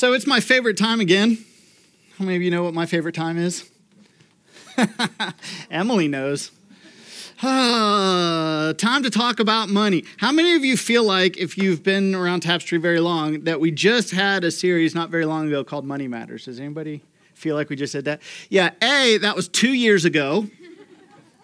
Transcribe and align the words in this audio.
So 0.00 0.14
it's 0.14 0.26
my 0.26 0.40
favorite 0.40 0.78
time 0.78 0.98
again. 1.00 1.44
How 2.16 2.24
many 2.24 2.34
of 2.34 2.42
you 2.42 2.50
know 2.50 2.62
what 2.62 2.72
my 2.72 2.86
favorite 2.86 3.14
time 3.14 3.36
is? 3.36 3.70
Emily 5.70 6.08
knows. 6.08 6.52
Uh, 7.42 8.72
time 8.78 9.02
to 9.02 9.10
talk 9.10 9.40
about 9.40 9.68
money. 9.68 10.04
How 10.16 10.32
many 10.32 10.54
of 10.54 10.64
you 10.64 10.78
feel 10.78 11.04
like, 11.04 11.36
if 11.36 11.58
you've 11.58 11.82
been 11.82 12.14
around 12.14 12.40
Tapestry 12.40 12.78
very 12.78 12.98
long, 12.98 13.44
that 13.44 13.60
we 13.60 13.70
just 13.70 14.12
had 14.12 14.42
a 14.42 14.50
series 14.50 14.94
not 14.94 15.10
very 15.10 15.26
long 15.26 15.48
ago 15.48 15.64
called 15.64 15.84
Money 15.84 16.08
Matters? 16.08 16.46
Does 16.46 16.58
anybody 16.58 17.02
feel 17.34 17.54
like 17.54 17.68
we 17.68 17.76
just 17.76 17.92
did 17.92 18.06
that? 18.06 18.22
Yeah, 18.48 18.70
A, 18.82 19.18
that 19.18 19.36
was 19.36 19.48
two 19.48 19.74
years 19.74 20.06
ago 20.06 20.46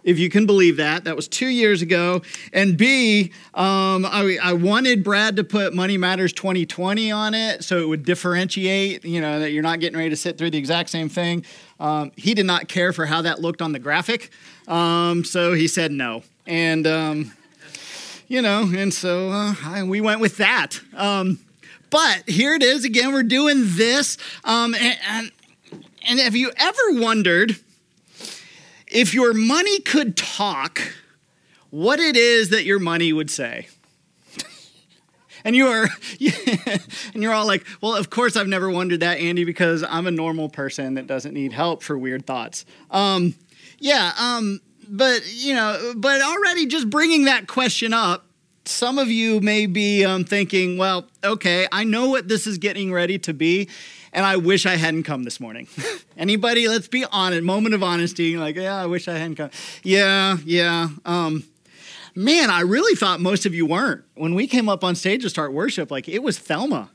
if 0.06 0.20
you 0.20 0.30
can 0.30 0.46
believe 0.46 0.78
that. 0.78 1.04
That 1.04 1.16
was 1.16 1.28
two 1.28 1.48
years 1.48 1.82
ago. 1.82 2.22
And 2.52 2.78
B, 2.78 3.32
um, 3.52 4.06
I, 4.06 4.38
I, 4.42 4.52
wanted 4.52 5.02
Brad 5.02 5.36
to 5.36 5.44
put 5.44 5.74
Money 5.74 5.98
Matters 5.98 6.32
2020 6.32 7.10
on 7.10 7.34
it 7.34 7.64
so 7.64 7.78
it 7.78 7.88
would 7.88 8.04
differentiate, 8.04 9.04
you 9.04 9.20
know, 9.20 9.40
that 9.40 9.50
you're 9.50 9.64
not 9.64 9.80
getting 9.80 9.98
ready 9.98 10.10
to 10.10 10.16
sit 10.16 10.38
through 10.38 10.50
the 10.50 10.58
exact 10.58 10.90
same 10.90 11.08
thing. 11.08 11.44
Um, 11.80 12.12
he 12.16 12.34
did 12.34 12.46
not 12.46 12.68
care 12.68 12.92
for 12.92 13.04
how 13.04 13.20
that 13.22 13.40
looked 13.40 13.60
on 13.60 13.72
the 13.72 13.80
graphic. 13.80 14.30
Um, 14.68 15.24
so 15.24 15.54
he 15.54 15.66
said 15.66 15.90
no. 15.90 16.22
And, 16.46 16.86
um, 16.86 17.32
you 18.28 18.40
know, 18.40 18.70
and 18.72 18.94
so 18.94 19.30
uh, 19.30 19.54
I, 19.64 19.82
we 19.82 20.00
went 20.00 20.20
with 20.20 20.36
that. 20.36 20.80
Um, 20.94 21.40
but 21.90 22.22
here 22.28 22.54
it 22.54 22.62
is 22.62 22.84
again, 22.84 23.12
we're 23.12 23.24
doing 23.24 23.62
this. 23.64 24.18
Um, 24.44 24.74
and, 24.76 24.98
and, 25.08 25.32
and 26.08 26.20
have 26.20 26.36
you 26.36 26.52
ever 26.56 27.00
wondered? 27.00 27.56
If 28.88 29.14
your 29.14 29.32
money 29.32 29.80
could 29.80 30.16
talk, 30.16 30.80
what 31.70 31.98
it 31.98 32.16
is 32.16 32.50
that 32.50 32.64
your 32.64 32.78
money 32.78 33.12
would 33.12 33.30
say. 33.30 33.68
and 35.44 35.56
you 35.56 35.66
are 35.66 35.88
and 37.14 37.22
you're 37.22 37.32
all 37.32 37.46
like, 37.46 37.66
"Well, 37.80 37.94
of 37.94 38.10
course 38.10 38.36
I've 38.36 38.48
never 38.48 38.70
wondered 38.70 39.00
that, 39.00 39.18
Andy, 39.18 39.44
because 39.44 39.84
I'm 39.88 40.06
a 40.06 40.10
normal 40.10 40.48
person 40.48 40.94
that 40.94 41.06
doesn't 41.06 41.34
need 41.34 41.52
help 41.52 41.82
for 41.82 41.98
weird 41.98 42.26
thoughts." 42.26 42.64
Um, 42.90 43.34
yeah, 43.78 44.12
um, 44.18 44.60
but 44.88 45.22
you 45.34 45.54
know, 45.54 45.94
but 45.96 46.20
already 46.22 46.66
just 46.66 46.88
bringing 46.88 47.24
that 47.24 47.46
question 47.46 47.92
up, 47.92 48.26
some 48.68 48.98
of 48.98 49.08
you 49.08 49.40
may 49.40 49.66
be 49.66 50.04
um, 50.04 50.24
thinking, 50.24 50.78
"Well, 50.78 51.06
okay, 51.24 51.66
I 51.72 51.84
know 51.84 52.10
what 52.10 52.28
this 52.28 52.46
is 52.46 52.58
getting 52.58 52.92
ready 52.92 53.18
to 53.20 53.34
be, 53.34 53.68
and 54.16 54.24
I 54.24 54.36
wish 54.36 54.64
I 54.64 54.76
hadn't 54.76 55.02
come 55.02 55.24
this 55.24 55.38
morning. 55.38 55.68
Anybody? 56.16 56.68
Let's 56.68 56.88
be 56.88 57.04
honest. 57.04 57.42
Moment 57.42 57.74
of 57.74 57.82
honesty. 57.82 58.36
Like, 58.38 58.56
yeah, 58.56 58.74
I 58.74 58.86
wish 58.86 59.08
I 59.08 59.18
hadn't 59.18 59.36
come. 59.36 59.50
Yeah, 59.82 60.38
yeah. 60.44 60.88
Um, 61.04 61.44
man, 62.14 62.48
I 62.48 62.60
really 62.60 62.96
thought 62.96 63.20
most 63.20 63.44
of 63.44 63.54
you 63.54 63.66
weren't. 63.66 64.04
When 64.14 64.34
we 64.34 64.46
came 64.46 64.68
up 64.70 64.82
on 64.82 64.94
stage 64.94 65.22
to 65.22 65.30
start 65.30 65.52
worship, 65.52 65.90
like 65.90 66.08
it 66.08 66.22
was 66.22 66.38
Thelma. 66.38 66.90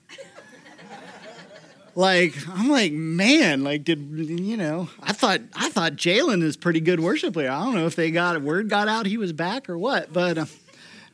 like 1.96 2.36
I'm 2.50 2.70
like, 2.70 2.92
man, 2.92 3.64
like 3.64 3.84
did 3.84 4.00
you 4.00 4.58
know? 4.58 4.90
I 5.02 5.14
thought 5.14 5.42
I 5.54 5.70
thought 5.70 5.94
Jalen 5.94 6.42
is 6.42 6.58
pretty 6.58 6.80
good 6.80 7.00
worship 7.00 7.36
leader. 7.36 7.52
I 7.52 7.64
don't 7.64 7.76
know 7.76 7.86
if 7.86 7.96
they 7.96 8.10
got 8.10 8.42
word 8.42 8.68
got 8.68 8.88
out 8.88 9.06
he 9.06 9.18
was 9.18 9.32
back 9.32 9.70
or 9.70 9.78
what, 9.78 10.12
but 10.12 10.40
uh, 10.40 10.46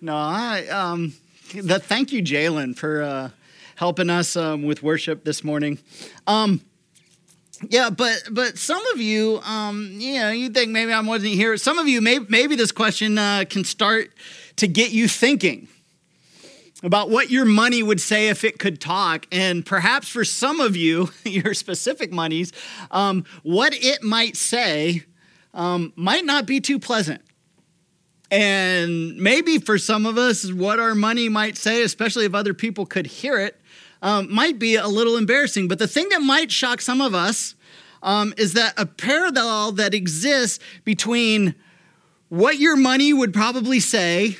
no, 0.01 0.15
I 0.15 0.67
um, 0.67 1.13
the, 1.53 1.79
thank 1.79 2.11
you, 2.11 2.21
Jalen, 2.21 2.77
for. 2.77 3.01
Uh, 3.01 3.29
helping 3.77 4.09
us 4.09 4.35
um, 4.35 4.63
with 4.63 4.83
worship 4.83 5.23
this 5.23 5.43
morning. 5.43 5.77
Um, 6.25 6.61
yeah, 7.69 7.89
but 7.89 8.23
but 8.31 8.57
some 8.57 8.85
of 8.87 8.99
you, 8.99 9.39
um, 9.43 9.89
you 9.93 10.19
know, 10.19 10.31
you 10.31 10.49
think 10.49 10.71
maybe 10.71 10.91
I 10.91 10.99
wasn't 10.99 11.33
here. 11.33 11.57
Some 11.57 11.77
of 11.77 11.87
you, 11.87 12.01
maybe, 12.01 12.25
maybe 12.29 12.55
this 12.55 12.71
question 12.71 13.17
uh, 13.17 13.45
can 13.49 13.63
start 13.63 14.11
to 14.57 14.67
get 14.67 14.91
you 14.91 15.07
thinking 15.07 15.67
about 16.83 17.09
what 17.09 17.31
your 17.31 17.45
money 17.45 17.81
would 17.81 18.01
say 18.01 18.29
if 18.29 18.43
it 18.43 18.59
could 18.59 18.79
talk. 18.79 19.25
And 19.31 19.65
perhaps 19.65 20.07
for 20.07 20.23
some 20.23 20.59
of 20.59 20.75
you, 20.75 21.09
your 21.23 21.53
specific 21.53 22.11
monies, 22.11 22.51
um, 22.91 23.25
what 23.43 23.73
it 23.73 24.03
might 24.03 24.35
say 24.37 25.03
um, 25.53 25.93
might 25.95 26.25
not 26.25 26.45
be 26.45 26.59
too 26.59 26.77
pleasant. 26.77 27.21
And 28.29 29.15
maybe 29.17 29.57
for 29.57 29.77
some 29.77 30.05
of 30.05 30.17
us, 30.17 30.51
what 30.51 30.79
our 30.79 30.95
money 30.95 31.29
might 31.29 31.57
say, 31.57 31.81
especially 31.81 32.25
if 32.25 32.33
other 32.33 32.53
people 32.53 32.85
could 32.85 33.07
hear 33.07 33.39
it, 33.39 33.59
um, 34.01 34.33
might 34.33 34.59
be 34.59 34.75
a 34.75 34.87
little 34.87 35.15
embarrassing. 35.15 35.67
But 35.67 35.79
the 35.79 35.87
thing 35.87 36.09
that 36.09 36.21
might 36.21 36.51
shock 36.51 36.81
some 36.81 37.01
of 37.01 37.15
us 37.15 37.55
um, 38.03 38.33
is 38.37 38.53
that 38.53 38.73
a 38.77 38.85
parallel 38.85 39.71
that 39.73 39.93
exists 39.93 40.59
between 40.83 41.55
what 42.29 42.57
your 42.57 42.75
money 42.75 43.13
would 43.13 43.33
probably 43.33 43.79
say 43.79 44.37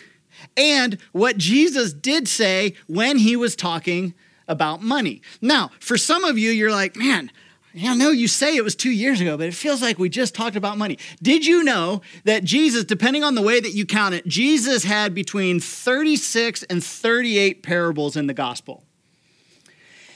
and 0.56 0.98
what 1.12 1.38
Jesus 1.38 1.94
did 1.94 2.28
say 2.28 2.74
when 2.88 3.18
he 3.18 3.36
was 3.36 3.56
talking 3.56 4.14
about 4.48 4.82
money. 4.82 5.22
Now, 5.42 5.72
for 5.80 5.98
some 5.98 6.24
of 6.24 6.38
you, 6.38 6.52
you're 6.52 6.72
like, 6.72 6.96
man, 6.96 7.32
I 7.76 7.96
know 7.96 8.10
you 8.10 8.28
say 8.28 8.56
it 8.56 8.64
was 8.64 8.76
two 8.76 8.92
years 8.92 9.22
ago, 9.22 9.38
but 9.38 9.48
it 9.48 9.54
feels 9.54 9.82
like 9.82 10.00
we 10.00 10.10
just 10.10 10.34
talked 10.34 10.56
about 10.56 10.78
money. 10.78 10.98
Did 11.22 11.46
you 11.46 11.64
know 11.64 12.02
that 12.24 12.44
Jesus, 12.44 12.86
depending 12.86 13.24
on 13.24 13.36
the 13.36 13.42
way 13.42 13.60
that 13.60 13.74
you 13.74 13.86
count 13.86 14.16
it, 14.16 14.26
Jesus 14.26 14.84
had 14.84 15.14
between 15.14 15.60
36 15.60 16.64
and 16.64 16.84
38 16.84 17.62
parables 17.62 18.16
in 18.16 18.28
the 18.28 18.34
gospel? 18.34 18.84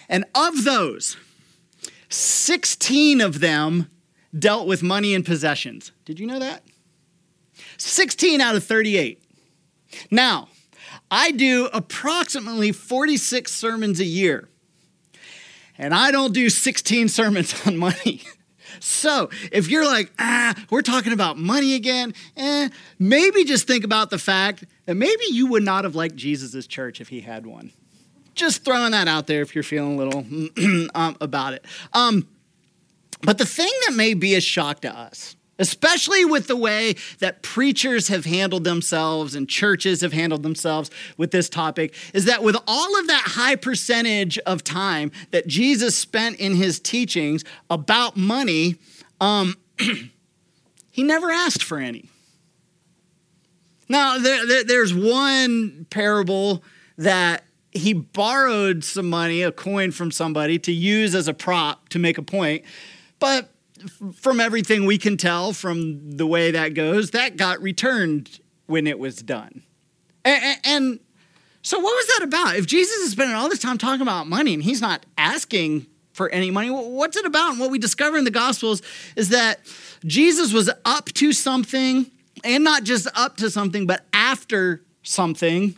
And 0.09 0.25
of 0.33 0.63
those, 0.63 1.17
16 2.09 3.21
of 3.21 3.39
them 3.39 3.89
dealt 4.37 4.67
with 4.67 4.81
money 4.81 5.13
and 5.13 5.25
possessions. 5.25 5.91
Did 6.05 6.19
you 6.19 6.25
know 6.25 6.39
that? 6.39 6.63
16 7.77 8.41
out 8.41 8.55
of 8.55 8.63
38. 8.63 9.21
Now, 10.09 10.49
I 11.09 11.31
do 11.31 11.69
approximately 11.73 12.71
46 12.71 13.51
sermons 13.51 13.99
a 13.99 14.05
year, 14.05 14.49
and 15.81 15.95
I 15.95 16.11
don't 16.11 16.31
do 16.31 16.49
16 16.49 17.09
sermons 17.09 17.55
on 17.67 17.75
money. 17.75 18.21
So 18.79 19.29
if 19.51 19.69
you're 19.69 19.85
like, 19.85 20.11
ah, 20.17 20.55
we're 20.69 20.83
talking 20.83 21.11
about 21.11 21.37
money 21.37 21.73
again, 21.73 22.13
eh, 22.37 22.69
maybe 22.99 23.43
just 23.43 23.67
think 23.67 23.83
about 23.83 24.11
the 24.11 24.17
fact 24.17 24.63
that 24.85 24.95
maybe 24.95 25.25
you 25.29 25.47
would 25.47 25.63
not 25.63 25.83
have 25.83 25.95
liked 25.95 26.15
Jesus' 26.15 26.67
church 26.67 27.01
if 27.01 27.09
he 27.09 27.21
had 27.21 27.45
one. 27.45 27.71
Just 28.33 28.63
throwing 28.63 28.91
that 28.91 29.07
out 29.07 29.27
there 29.27 29.41
if 29.41 29.53
you're 29.55 29.63
feeling 29.63 29.99
a 29.99 30.03
little 30.03 30.89
um, 30.95 31.17
about 31.19 31.53
it. 31.53 31.65
Um, 31.93 32.27
but 33.23 33.37
the 33.37 33.45
thing 33.45 33.71
that 33.87 33.93
may 33.93 34.13
be 34.13 34.35
a 34.35 34.41
shock 34.41 34.81
to 34.81 34.95
us, 34.95 35.35
especially 35.61 36.25
with 36.25 36.47
the 36.47 36.55
way 36.55 36.95
that 37.19 37.43
preachers 37.43 38.07
have 38.07 38.25
handled 38.25 38.63
themselves 38.63 39.35
and 39.35 39.47
churches 39.47 40.01
have 40.01 40.11
handled 40.11 40.41
themselves 40.41 40.89
with 41.17 41.29
this 41.31 41.47
topic, 41.47 41.93
is 42.13 42.25
that 42.25 42.43
with 42.43 42.57
all 42.67 42.99
of 42.99 43.07
that 43.07 43.23
high 43.27 43.55
percentage 43.55 44.37
of 44.39 44.63
time 44.63 45.11
that 45.29 45.45
Jesus 45.45 45.95
spent 45.95 46.37
in 46.37 46.55
his 46.55 46.79
teachings 46.79 47.45
about 47.69 48.17
money, 48.17 48.75
um, 49.21 49.55
he 50.89 51.03
never 51.03 51.29
asked 51.29 51.63
for 51.63 51.77
any. 51.77 52.09
Now, 53.87 54.17
there, 54.17 54.47
there, 54.47 54.63
there's 54.63 54.93
one 54.93 55.85
parable 55.91 56.63
that 56.97 57.43
he 57.71 57.93
borrowed 57.93 58.83
some 58.83 59.09
money, 59.09 59.43
a 59.43 59.51
coin 59.51 59.91
from 59.91 60.11
somebody, 60.11 60.57
to 60.59 60.71
use 60.71 61.13
as 61.13 61.27
a 61.27 61.33
prop 61.33 61.89
to 61.89 61.99
make 61.99 62.17
a 62.17 62.23
point. 62.23 62.63
But 63.19 63.49
from 64.13 64.39
everything 64.39 64.85
we 64.85 64.97
can 64.97 65.17
tell 65.17 65.53
from 65.53 66.17
the 66.17 66.27
way 66.27 66.51
that 66.51 66.73
goes, 66.73 67.11
that 67.11 67.37
got 67.37 67.61
returned 67.61 68.39
when 68.65 68.87
it 68.87 68.99
was 68.99 69.17
done. 69.17 69.63
And, 70.23 70.57
and, 70.63 70.99
so, 71.63 71.79
what 71.79 71.91
was 71.91 72.07
that 72.17 72.23
about? 72.23 72.55
If 72.55 72.65
Jesus 72.65 72.95
is 72.97 73.11
spending 73.11 73.35
all 73.35 73.47
this 73.47 73.59
time 73.59 73.77
talking 73.77 74.01
about 74.01 74.27
money 74.27 74.53
and 74.53 74.63
he's 74.63 74.81
not 74.81 75.05
asking 75.17 75.85
for 76.11 76.27
any 76.29 76.49
money, 76.49 76.71
what's 76.71 77.15
it 77.17 77.25
about? 77.25 77.51
And 77.51 77.59
what 77.59 77.69
we 77.69 77.77
discover 77.77 78.17
in 78.17 78.23
the 78.23 78.31
Gospels 78.31 78.81
is 79.15 79.29
that 79.29 79.59
Jesus 80.03 80.53
was 80.53 80.71
up 80.85 81.11
to 81.13 81.33
something, 81.33 82.09
and 82.43 82.63
not 82.63 82.83
just 82.83 83.07
up 83.15 83.37
to 83.37 83.51
something, 83.51 83.85
but 83.85 84.05
after 84.11 84.81
something 85.03 85.75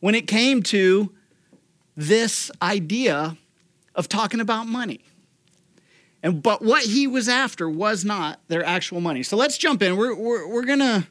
when 0.00 0.14
it 0.14 0.26
came 0.26 0.62
to 0.64 1.12
this 1.96 2.50
idea 2.60 3.36
of 3.94 4.08
talking 4.08 4.40
about 4.40 4.66
money. 4.66 5.00
And 6.22 6.42
but 6.42 6.62
what 6.62 6.84
he 6.84 7.06
was 7.06 7.28
after 7.28 7.68
was 7.68 8.04
not 8.04 8.40
their 8.48 8.64
actual 8.64 9.00
money. 9.00 9.22
So 9.22 9.36
let's 9.36 9.58
jump 9.58 9.82
in. 9.82 9.96
We're, 9.96 10.14
we're, 10.14 10.46
we're 10.46 10.64
gonna 10.64 11.08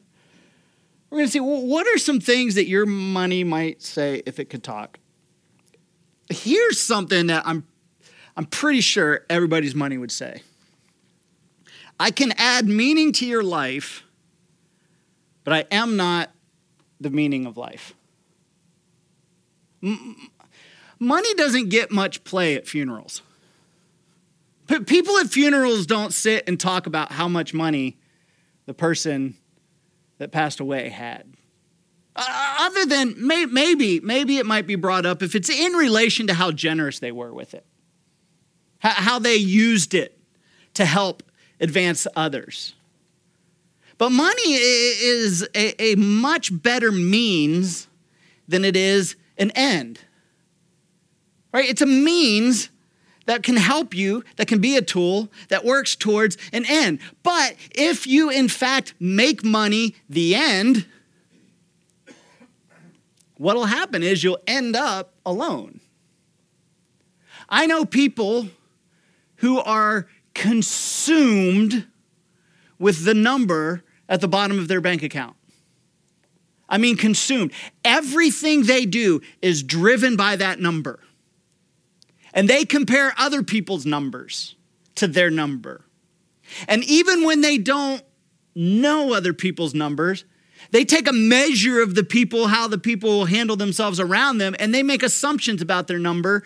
we're 1.09 1.19
gonna 1.19 1.27
see 1.27 1.39
well, 1.39 1.65
what 1.65 1.85
are 1.87 1.97
some 1.97 2.19
things 2.19 2.55
that 2.55 2.67
your 2.67 2.85
money 2.85 3.43
might 3.43 3.81
say 3.81 4.23
if 4.25 4.39
it 4.39 4.45
could 4.49 4.63
talk. 4.63 4.99
Here's 6.29 6.81
something 6.81 7.27
that 7.27 7.43
I'm 7.45 7.65
I'm 8.37 8.45
pretty 8.45 8.81
sure 8.81 9.25
everybody's 9.29 9.75
money 9.75 9.97
would 9.97 10.11
say. 10.11 10.43
I 11.99 12.11
can 12.11 12.33
add 12.37 12.67
meaning 12.67 13.11
to 13.13 13.25
your 13.25 13.43
life, 13.43 14.03
but 15.43 15.53
I 15.53 15.65
am 15.75 15.97
not 15.97 16.31
the 16.99 17.09
meaning 17.09 17.45
of 17.45 17.57
life. 17.57 17.93
Money 20.99 21.33
doesn't 21.33 21.69
get 21.69 21.91
much 21.91 22.23
play 22.23 22.55
at 22.55 22.67
funerals. 22.67 23.21
People 24.85 25.17
at 25.17 25.27
funerals 25.27 25.85
don't 25.85 26.13
sit 26.13 26.47
and 26.47 26.59
talk 26.59 26.87
about 26.87 27.11
how 27.11 27.27
much 27.27 27.53
money 27.53 27.97
the 28.65 28.73
person 28.73 29.35
that 30.17 30.31
passed 30.31 30.59
away 30.59 30.89
had. 30.89 31.33
Uh, 32.15 32.55
other 32.59 32.85
than 32.85 33.15
may, 33.25 33.45
maybe, 33.45 33.99
maybe 33.99 34.37
it 34.37 34.45
might 34.45 34.67
be 34.67 34.75
brought 34.75 35.05
up 35.05 35.23
if 35.23 35.35
it's 35.35 35.49
in 35.49 35.73
relation 35.73 36.27
to 36.27 36.33
how 36.33 36.51
generous 36.51 36.99
they 36.99 37.11
were 37.11 37.33
with 37.33 37.53
it. 37.53 37.65
how 38.79 39.19
they 39.19 39.35
used 39.35 39.93
it 39.93 40.17
to 40.73 40.85
help 40.85 41.23
advance 41.59 42.07
others. 42.15 42.73
But 43.97 44.09
money 44.09 44.53
is 44.53 45.47
a, 45.55 45.79
a 45.81 45.95
much 45.95 46.49
better 46.63 46.91
means 46.91 47.87
than 48.47 48.65
it 48.65 48.75
is 48.75 49.15
an 49.37 49.51
end. 49.51 49.99
Right? 51.53 51.69
It's 51.69 51.81
a 51.81 51.85
means 51.85 52.69
that 53.25 53.43
can 53.43 53.55
help 53.55 53.93
you, 53.93 54.23
that 54.37 54.47
can 54.47 54.59
be 54.59 54.75
a 54.77 54.81
tool 54.81 55.29
that 55.49 55.63
works 55.63 55.95
towards 55.95 56.37
an 56.53 56.65
end. 56.67 56.99
But 57.23 57.55
if 57.71 58.07
you, 58.07 58.29
in 58.29 58.49
fact, 58.49 58.93
make 58.99 59.43
money 59.43 59.95
the 60.09 60.35
end, 60.35 60.85
what'll 63.37 63.65
happen 63.65 64.03
is 64.03 64.23
you'll 64.23 64.41
end 64.47 64.75
up 64.75 65.13
alone. 65.25 65.79
I 67.49 67.65
know 67.65 67.85
people 67.85 68.47
who 69.37 69.59
are 69.59 70.07
consumed 70.33 71.85
with 72.79 73.05
the 73.05 73.13
number 73.13 73.83
at 74.07 74.21
the 74.21 74.27
bottom 74.27 74.57
of 74.57 74.67
their 74.67 74.81
bank 74.81 75.03
account. 75.03 75.35
I 76.69 76.77
mean, 76.77 76.95
consumed. 76.95 77.51
Everything 77.83 78.63
they 78.63 78.85
do 78.85 79.21
is 79.41 79.61
driven 79.61 80.15
by 80.15 80.37
that 80.37 80.59
number. 80.59 80.99
And 82.33 82.47
they 82.47 82.65
compare 82.65 83.13
other 83.17 83.43
people's 83.43 83.85
numbers 83.85 84.55
to 84.95 85.07
their 85.07 85.29
number. 85.29 85.85
And 86.67 86.83
even 86.83 87.23
when 87.23 87.41
they 87.41 87.57
don't 87.57 88.03
know 88.55 89.13
other 89.13 89.33
people's 89.33 89.73
numbers, 89.73 90.25
they 90.71 90.85
take 90.85 91.07
a 91.07 91.13
measure 91.13 91.81
of 91.81 91.95
the 91.95 92.03
people, 92.03 92.47
how 92.47 92.67
the 92.67 92.77
people 92.77 93.25
handle 93.25 93.55
themselves 93.55 93.99
around 93.99 94.37
them, 94.37 94.55
and 94.59 94.73
they 94.73 94.83
make 94.83 95.03
assumptions 95.03 95.61
about 95.61 95.87
their 95.87 95.99
number. 95.99 96.43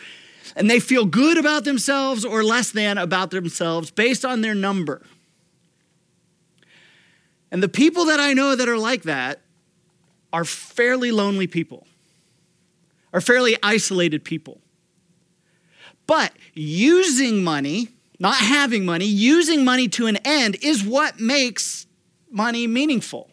And 0.56 0.70
they 0.70 0.80
feel 0.80 1.06
good 1.06 1.38
about 1.38 1.66
themselves 1.66 2.24
or 2.24 2.44
less 2.44 2.72
than 2.72 2.98
about 2.98 3.32
themselves 3.32 3.92
based 3.92 4.24
on 4.24 4.42
their 4.42 4.56
number. 4.56 5.02
And 7.52 7.62
the 7.62 7.70
people 7.70 8.06
that 8.06 8.20
I 8.20 8.34
know 8.34 8.56
that 8.56 8.70
are 8.70 8.78
like 8.78 9.04
that 9.04 9.42
are 10.32 10.46
fairly 10.46 11.12
lonely 11.12 11.48
people, 11.48 11.88
are 13.12 13.22
fairly 13.22 13.58
isolated 13.64 14.24
people. 14.24 14.62
But 16.08 16.34
using 16.54 17.44
money, 17.44 17.90
not 18.20 18.36
having 18.36 18.86
money, 18.86 19.06
using 19.06 19.66
money 19.66 19.88
to 19.90 20.08
an 20.08 20.18
end 20.18 20.58
is 20.62 20.84
what 20.84 21.20
makes 21.20 21.88
money 22.30 22.68
meaningful. 22.68 23.30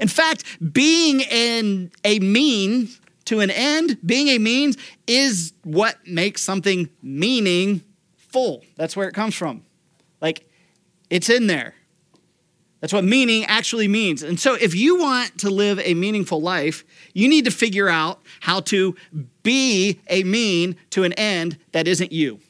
In 0.00 0.08
fact, 0.08 0.44
being 0.72 1.22
an, 1.24 1.90
a 2.04 2.18
means 2.18 3.00
to 3.26 3.40
an 3.40 3.50
end, 3.50 3.98
being 4.04 4.28
a 4.28 4.38
means, 4.38 4.76
is 5.06 5.52
what 5.62 6.06
makes 6.06 6.42
something 6.42 6.88
meaningful. 7.02 8.64
That's 8.76 8.96
where 8.96 9.08
it 9.08 9.14
comes 9.14 9.34
from. 9.34 9.62
Like, 10.20 10.48
it's 11.10 11.28
in 11.30 11.46
there. 11.46 11.74
That's 12.84 12.92
what 12.92 13.04
meaning 13.04 13.46
actually 13.46 13.88
means. 13.88 14.22
And 14.22 14.38
so, 14.38 14.56
if 14.60 14.74
you 14.74 14.98
want 14.98 15.38
to 15.38 15.48
live 15.48 15.80
a 15.80 15.94
meaningful 15.94 16.42
life, 16.42 16.84
you 17.14 17.28
need 17.28 17.46
to 17.46 17.50
figure 17.50 17.88
out 17.88 18.20
how 18.40 18.60
to 18.60 18.94
be 19.42 20.00
a 20.08 20.22
mean 20.22 20.76
to 20.90 21.02
an 21.02 21.14
end 21.14 21.56
that 21.72 21.88
isn't 21.88 22.12
you. 22.12 22.40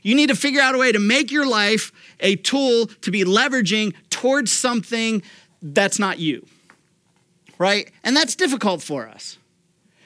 You 0.00 0.14
need 0.14 0.30
to 0.30 0.34
figure 0.34 0.62
out 0.62 0.74
a 0.74 0.78
way 0.78 0.92
to 0.92 0.98
make 0.98 1.30
your 1.30 1.46
life 1.46 1.92
a 2.20 2.36
tool 2.36 2.86
to 3.02 3.10
be 3.10 3.22
leveraging 3.22 3.92
towards 4.08 4.50
something 4.50 5.22
that's 5.60 5.98
not 5.98 6.18
you, 6.18 6.46
right? 7.58 7.92
And 8.02 8.16
that's 8.16 8.34
difficult 8.34 8.80
for 8.80 9.06
us. 9.06 9.36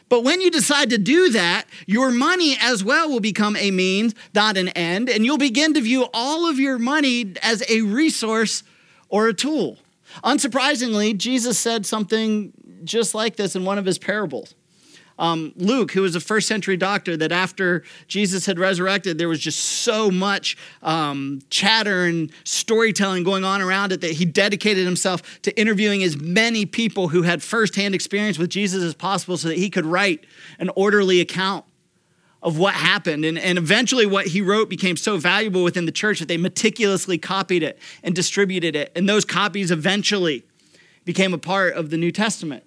But 0.08 0.22
when 0.22 0.40
you 0.40 0.50
decide 0.50 0.90
to 0.90 0.98
do 0.98 1.30
that, 1.30 1.64
your 1.86 2.10
money 2.10 2.56
as 2.60 2.84
well 2.84 3.08
will 3.08 3.20
become 3.20 3.56
a 3.56 3.70
means, 3.70 4.14
not 4.34 4.56
an 4.56 4.68
end, 4.70 5.08
and 5.08 5.24
you'll 5.24 5.38
begin 5.38 5.74
to 5.74 5.80
view 5.80 6.06
all 6.12 6.48
of 6.48 6.58
your 6.58 6.78
money 6.78 7.34
as 7.42 7.68
a 7.70 7.80
resource 7.82 8.62
or 9.08 9.28
a 9.28 9.34
tool. 9.34 9.78
Unsurprisingly, 10.22 11.16
Jesus 11.16 11.58
said 11.58 11.86
something 11.86 12.52
just 12.84 13.14
like 13.14 13.36
this 13.36 13.56
in 13.56 13.64
one 13.64 13.78
of 13.78 13.86
his 13.86 13.98
parables. 13.98 14.54
Um, 15.18 15.52
Luke, 15.56 15.92
who 15.92 16.02
was 16.02 16.16
a 16.16 16.20
first 16.20 16.48
century 16.48 16.76
doctor, 16.76 17.16
that 17.16 17.30
after 17.30 17.84
Jesus 18.08 18.46
had 18.46 18.58
resurrected, 18.58 19.16
there 19.16 19.28
was 19.28 19.38
just 19.38 19.60
so 19.60 20.10
much 20.10 20.56
um, 20.82 21.40
chatter 21.50 22.04
and 22.04 22.32
storytelling 22.42 23.22
going 23.22 23.44
on 23.44 23.62
around 23.62 23.92
it 23.92 24.00
that 24.00 24.12
he 24.12 24.24
dedicated 24.24 24.84
himself 24.84 25.40
to 25.42 25.56
interviewing 25.58 26.02
as 26.02 26.16
many 26.16 26.66
people 26.66 27.08
who 27.08 27.22
had 27.22 27.42
firsthand 27.42 27.94
experience 27.94 28.38
with 28.38 28.50
Jesus 28.50 28.82
as 28.82 28.94
possible 28.94 29.36
so 29.36 29.48
that 29.48 29.58
he 29.58 29.70
could 29.70 29.86
write 29.86 30.26
an 30.58 30.70
orderly 30.74 31.20
account 31.20 31.64
of 32.42 32.58
what 32.58 32.74
happened. 32.74 33.24
And, 33.24 33.38
and 33.38 33.56
eventually, 33.56 34.06
what 34.06 34.26
he 34.26 34.42
wrote 34.42 34.68
became 34.68 34.96
so 34.96 35.16
valuable 35.16 35.64
within 35.64 35.86
the 35.86 35.92
church 35.92 36.18
that 36.18 36.28
they 36.28 36.36
meticulously 36.36 37.18
copied 37.18 37.62
it 37.62 37.78
and 38.02 38.14
distributed 38.14 38.76
it. 38.76 38.92
And 38.94 39.08
those 39.08 39.24
copies 39.24 39.70
eventually 39.70 40.44
became 41.04 41.32
a 41.32 41.38
part 41.38 41.74
of 41.74 41.90
the 41.90 41.96
New 41.96 42.12
Testament, 42.12 42.64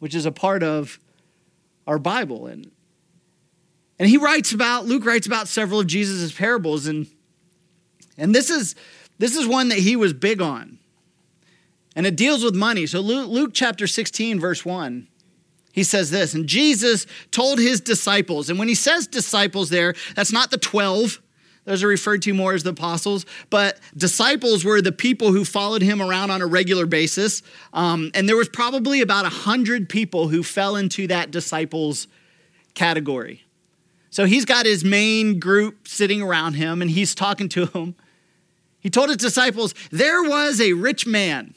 which 0.00 0.14
is 0.14 0.26
a 0.26 0.32
part 0.32 0.62
of 0.62 0.98
our 1.88 1.98
Bible. 1.98 2.46
And, 2.46 2.70
and 3.98 4.08
he 4.08 4.18
writes 4.18 4.52
about, 4.52 4.84
Luke 4.84 5.04
writes 5.04 5.26
about 5.26 5.48
several 5.48 5.80
of 5.80 5.88
Jesus' 5.88 6.30
parables. 6.30 6.86
And, 6.86 7.08
and 8.16 8.32
this, 8.32 8.50
is, 8.50 8.76
this 9.18 9.34
is 9.34 9.48
one 9.48 9.70
that 9.70 9.78
he 9.78 9.96
was 9.96 10.12
big 10.12 10.40
on. 10.40 10.78
And 11.96 12.06
it 12.06 12.14
deals 12.14 12.44
with 12.44 12.54
money. 12.54 12.86
So 12.86 13.00
Luke, 13.00 13.28
Luke 13.28 13.50
chapter 13.54 13.88
16, 13.88 14.38
verse 14.38 14.64
1. 14.64 15.08
He 15.72 15.82
says 15.82 16.10
this, 16.10 16.34
and 16.34 16.46
Jesus 16.46 17.06
told 17.30 17.58
his 17.58 17.80
disciples, 17.80 18.50
and 18.50 18.58
when 18.58 18.68
he 18.68 18.74
says 18.74 19.06
disciples 19.06 19.70
there, 19.70 19.94
that's 20.16 20.32
not 20.32 20.50
the 20.50 20.58
12, 20.58 21.22
those 21.68 21.82
are 21.82 21.88
referred 21.88 22.22
to 22.22 22.32
more 22.32 22.54
as 22.54 22.62
the 22.62 22.70
apostles, 22.70 23.26
but 23.50 23.78
disciples 23.94 24.64
were 24.64 24.80
the 24.80 24.90
people 24.90 25.32
who 25.32 25.44
followed 25.44 25.82
him 25.82 26.00
around 26.00 26.30
on 26.30 26.40
a 26.40 26.46
regular 26.46 26.86
basis. 26.86 27.42
Um, 27.74 28.10
and 28.14 28.26
there 28.26 28.38
was 28.38 28.48
probably 28.48 29.02
about 29.02 29.24
100 29.24 29.86
people 29.86 30.28
who 30.28 30.42
fell 30.42 30.76
into 30.76 31.06
that 31.08 31.30
disciples 31.30 32.08
category. 32.72 33.44
So 34.08 34.24
he's 34.24 34.46
got 34.46 34.64
his 34.64 34.82
main 34.82 35.38
group 35.38 35.86
sitting 35.86 36.22
around 36.22 36.54
him 36.54 36.80
and 36.80 36.90
he's 36.90 37.14
talking 37.14 37.50
to 37.50 37.66
them. 37.66 37.96
He 38.80 38.88
told 38.88 39.10
his 39.10 39.18
disciples, 39.18 39.74
There 39.90 40.22
was 40.22 40.62
a 40.62 40.72
rich 40.72 41.06
man. 41.06 41.54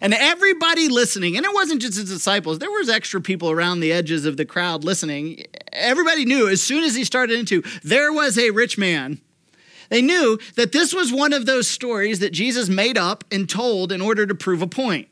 And 0.00 0.14
everybody 0.14 0.88
listening, 0.88 1.36
and 1.36 1.44
it 1.44 1.54
wasn't 1.54 1.82
just 1.82 1.96
his 1.96 2.10
disciples, 2.10 2.58
there 2.58 2.70
was 2.70 2.88
extra 2.88 3.20
people 3.20 3.50
around 3.50 3.80
the 3.80 3.92
edges 3.92 4.26
of 4.26 4.36
the 4.36 4.44
crowd 4.44 4.84
listening. 4.84 5.44
Everybody 5.72 6.24
knew 6.24 6.48
as 6.48 6.62
soon 6.62 6.84
as 6.84 6.94
he 6.94 7.04
started 7.04 7.38
into, 7.38 7.62
there 7.82 8.12
was 8.12 8.38
a 8.38 8.50
rich 8.50 8.76
man. 8.76 9.20
They 9.90 10.02
knew 10.02 10.38
that 10.56 10.72
this 10.72 10.94
was 10.94 11.12
one 11.12 11.32
of 11.32 11.46
those 11.46 11.68
stories 11.68 12.20
that 12.20 12.32
Jesus 12.32 12.68
made 12.68 12.98
up 12.98 13.24
and 13.30 13.48
told 13.48 13.92
in 13.92 14.00
order 14.00 14.26
to 14.26 14.34
prove 14.34 14.62
a 14.62 14.66
point. 14.66 15.08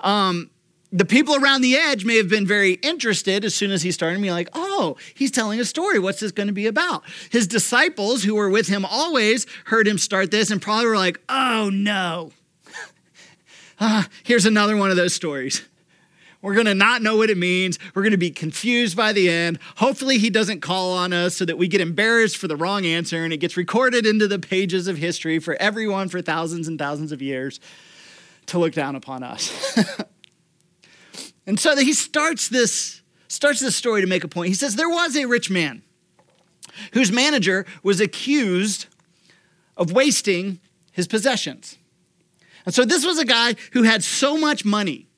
Um, 0.00 0.50
the 0.92 1.04
people 1.04 1.36
around 1.36 1.62
the 1.62 1.76
edge 1.76 2.04
may 2.04 2.16
have 2.16 2.28
been 2.28 2.46
very 2.46 2.72
interested 2.74 3.44
as 3.44 3.54
soon 3.54 3.70
as 3.70 3.82
he 3.82 3.92
started 3.92 4.16
to 4.16 4.22
be 4.22 4.30
like, 4.30 4.48
oh, 4.54 4.96
he's 5.14 5.30
telling 5.30 5.60
a 5.60 5.64
story. 5.64 5.98
What's 5.98 6.20
this 6.20 6.32
going 6.32 6.48
to 6.48 6.52
be 6.52 6.66
about? 6.66 7.04
His 7.30 7.46
disciples, 7.46 8.24
who 8.24 8.34
were 8.34 8.50
with 8.50 8.66
him 8.66 8.84
always, 8.84 9.46
heard 9.66 9.86
him 9.86 9.98
start 9.98 10.30
this 10.30 10.50
and 10.50 10.60
probably 10.60 10.86
were 10.86 10.96
like, 10.96 11.20
oh 11.28 11.70
no. 11.72 12.32
Ah, 13.80 14.08
here's 14.22 14.46
another 14.46 14.76
one 14.76 14.90
of 14.90 14.96
those 14.96 15.14
stories. 15.14 15.62
We're 16.42 16.54
going 16.54 16.66
to 16.66 16.74
not 16.74 17.02
know 17.02 17.16
what 17.16 17.28
it 17.28 17.36
means. 17.36 17.78
We're 17.94 18.02
going 18.02 18.12
to 18.12 18.18
be 18.18 18.30
confused 18.30 18.96
by 18.96 19.12
the 19.12 19.28
end. 19.28 19.58
Hopefully, 19.76 20.16
he 20.16 20.30
doesn't 20.30 20.60
call 20.60 20.92
on 20.92 21.12
us 21.12 21.36
so 21.36 21.44
that 21.44 21.58
we 21.58 21.68
get 21.68 21.82
embarrassed 21.82 22.38
for 22.38 22.48
the 22.48 22.56
wrong 22.56 22.86
answer 22.86 23.24
and 23.24 23.32
it 23.32 23.38
gets 23.38 23.56
recorded 23.56 24.06
into 24.06 24.26
the 24.26 24.38
pages 24.38 24.88
of 24.88 24.96
history 24.96 25.38
for 25.38 25.54
everyone 25.60 26.08
for 26.08 26.22
thousands 26.22 26.66
and 26.66 26.78
thousands 26.78 27.12
of 27.12 27.20
years 27.20 27.60
to 28.46 28.58
look 28.58 28.72
down 28.72 28.96
upon 28.96 29.22
us. 29.22 29.78
and 31.46 31.60
so 31.60 31.76
he 31.76 31.92
starts 31.92 32.48
this 32.48 33.02
starts 33.28 33.60
this 33.60 33.76
story 33.76 34.00
to 34.00 34.06
make 34.06 34.24
a 34.24 34.28
point. 34.28 34.48
He 34.48 34.54
says 34.54 34.76
there 34.76 34.88
was 34.88 35.16
a 35.16 35.26
rich 35.26 35.50
man 35.50 35.82
whose 36.94 37.12
manager 37.12 37.66
was 37.82 38.00
accused 38.00 38.86
of 39.76 39.92
wasting 39.92 40.58
his 40.90 41.06
possessions. 41.06 41.76
And 42.66 42.74
so 42.74 42.84
this 42.84 43.04
was 43.04 43.18
a 43.18 43.24
guy 43.24 43.54
who 43.72 43.82
had 43.82 44.02
so 44.04 44.36
much 44.36 44.64
money, 44.64 45.08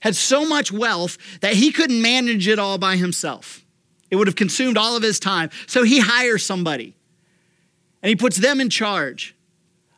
had 0.00 0.16
so 0.16 0.46
much 0.46 0.72
wealth 0.72 1.18
that 1.40 1.54
he 1.54 1.72
couldn't 1.72 2.00
manage 2.00 2.48
it 2.48 2.58
all 2.58 2.78
by 2.78 2.96
himself. 2.96 3.64
It 4.10 4.16
would 4.16 4.26
have 4.26 4.36
consumed 4.36 4.78
all 4.78 4.96
of 4.96 5.02
his 5.02 5.18
time. 5.18 5.50
So 5.66 5.82
he 5.82 5.98
hires 6.00 6.44
somebody 6.44 6.96
and 8.02 8.08
he 8.08 8.16
puts 8.16 8.36
them 8.36 8.60
in 8.60 8.70
charge 8.70 9.34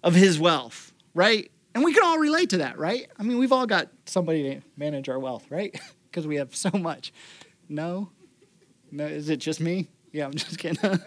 of 0.03 0.15
his 0.15 0.39
wealth, 0.39 0.93
right? 1.15 1.51
And 1.75 1.85
we 1.85 1.93
can 1.93 2.05
all 2.05 2.19
relate 2.19 2.51
to 2.51 2.59
that, 2.59 2.79
right? 2.79 3.07
I 3.19 3.23
mean, 3.23 3.39
we've 3.39 3.53
all 3.53 3.67
got 3.67 3.89
somebody 4.07 4.43
to 4.55 4.61
manage 4.77 5.09
our 5.09 5.19
wealth, 5.19 5.47
right? 5.51 5.79
Because 6.11 6.27
we 6.27 6.37
have 6.37 6.57
so 6.57 6.71
much. 6.71 7.13
No? 7.69 8.09
No, 8.91 9.05
is 9.05 9.29
it 9.29 9.37
just 9.37 9.61
me? 9.61 9.89
Yeah, 10.11 10.25
I'm 10.25 10.33
just 10.35 10.59
kidding. 10.59 10.79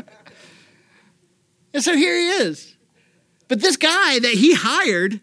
and 1.73 1.83
so 1.83 1.95
here 1.95 2.15
he 2.15 2.27
is. 2.43 2.77
But 3.47 3.61
this 3.61 3.77
guy 3.77 4.19
that 4.19 4.33
he 4.33 4.53
hired 4.53 5.19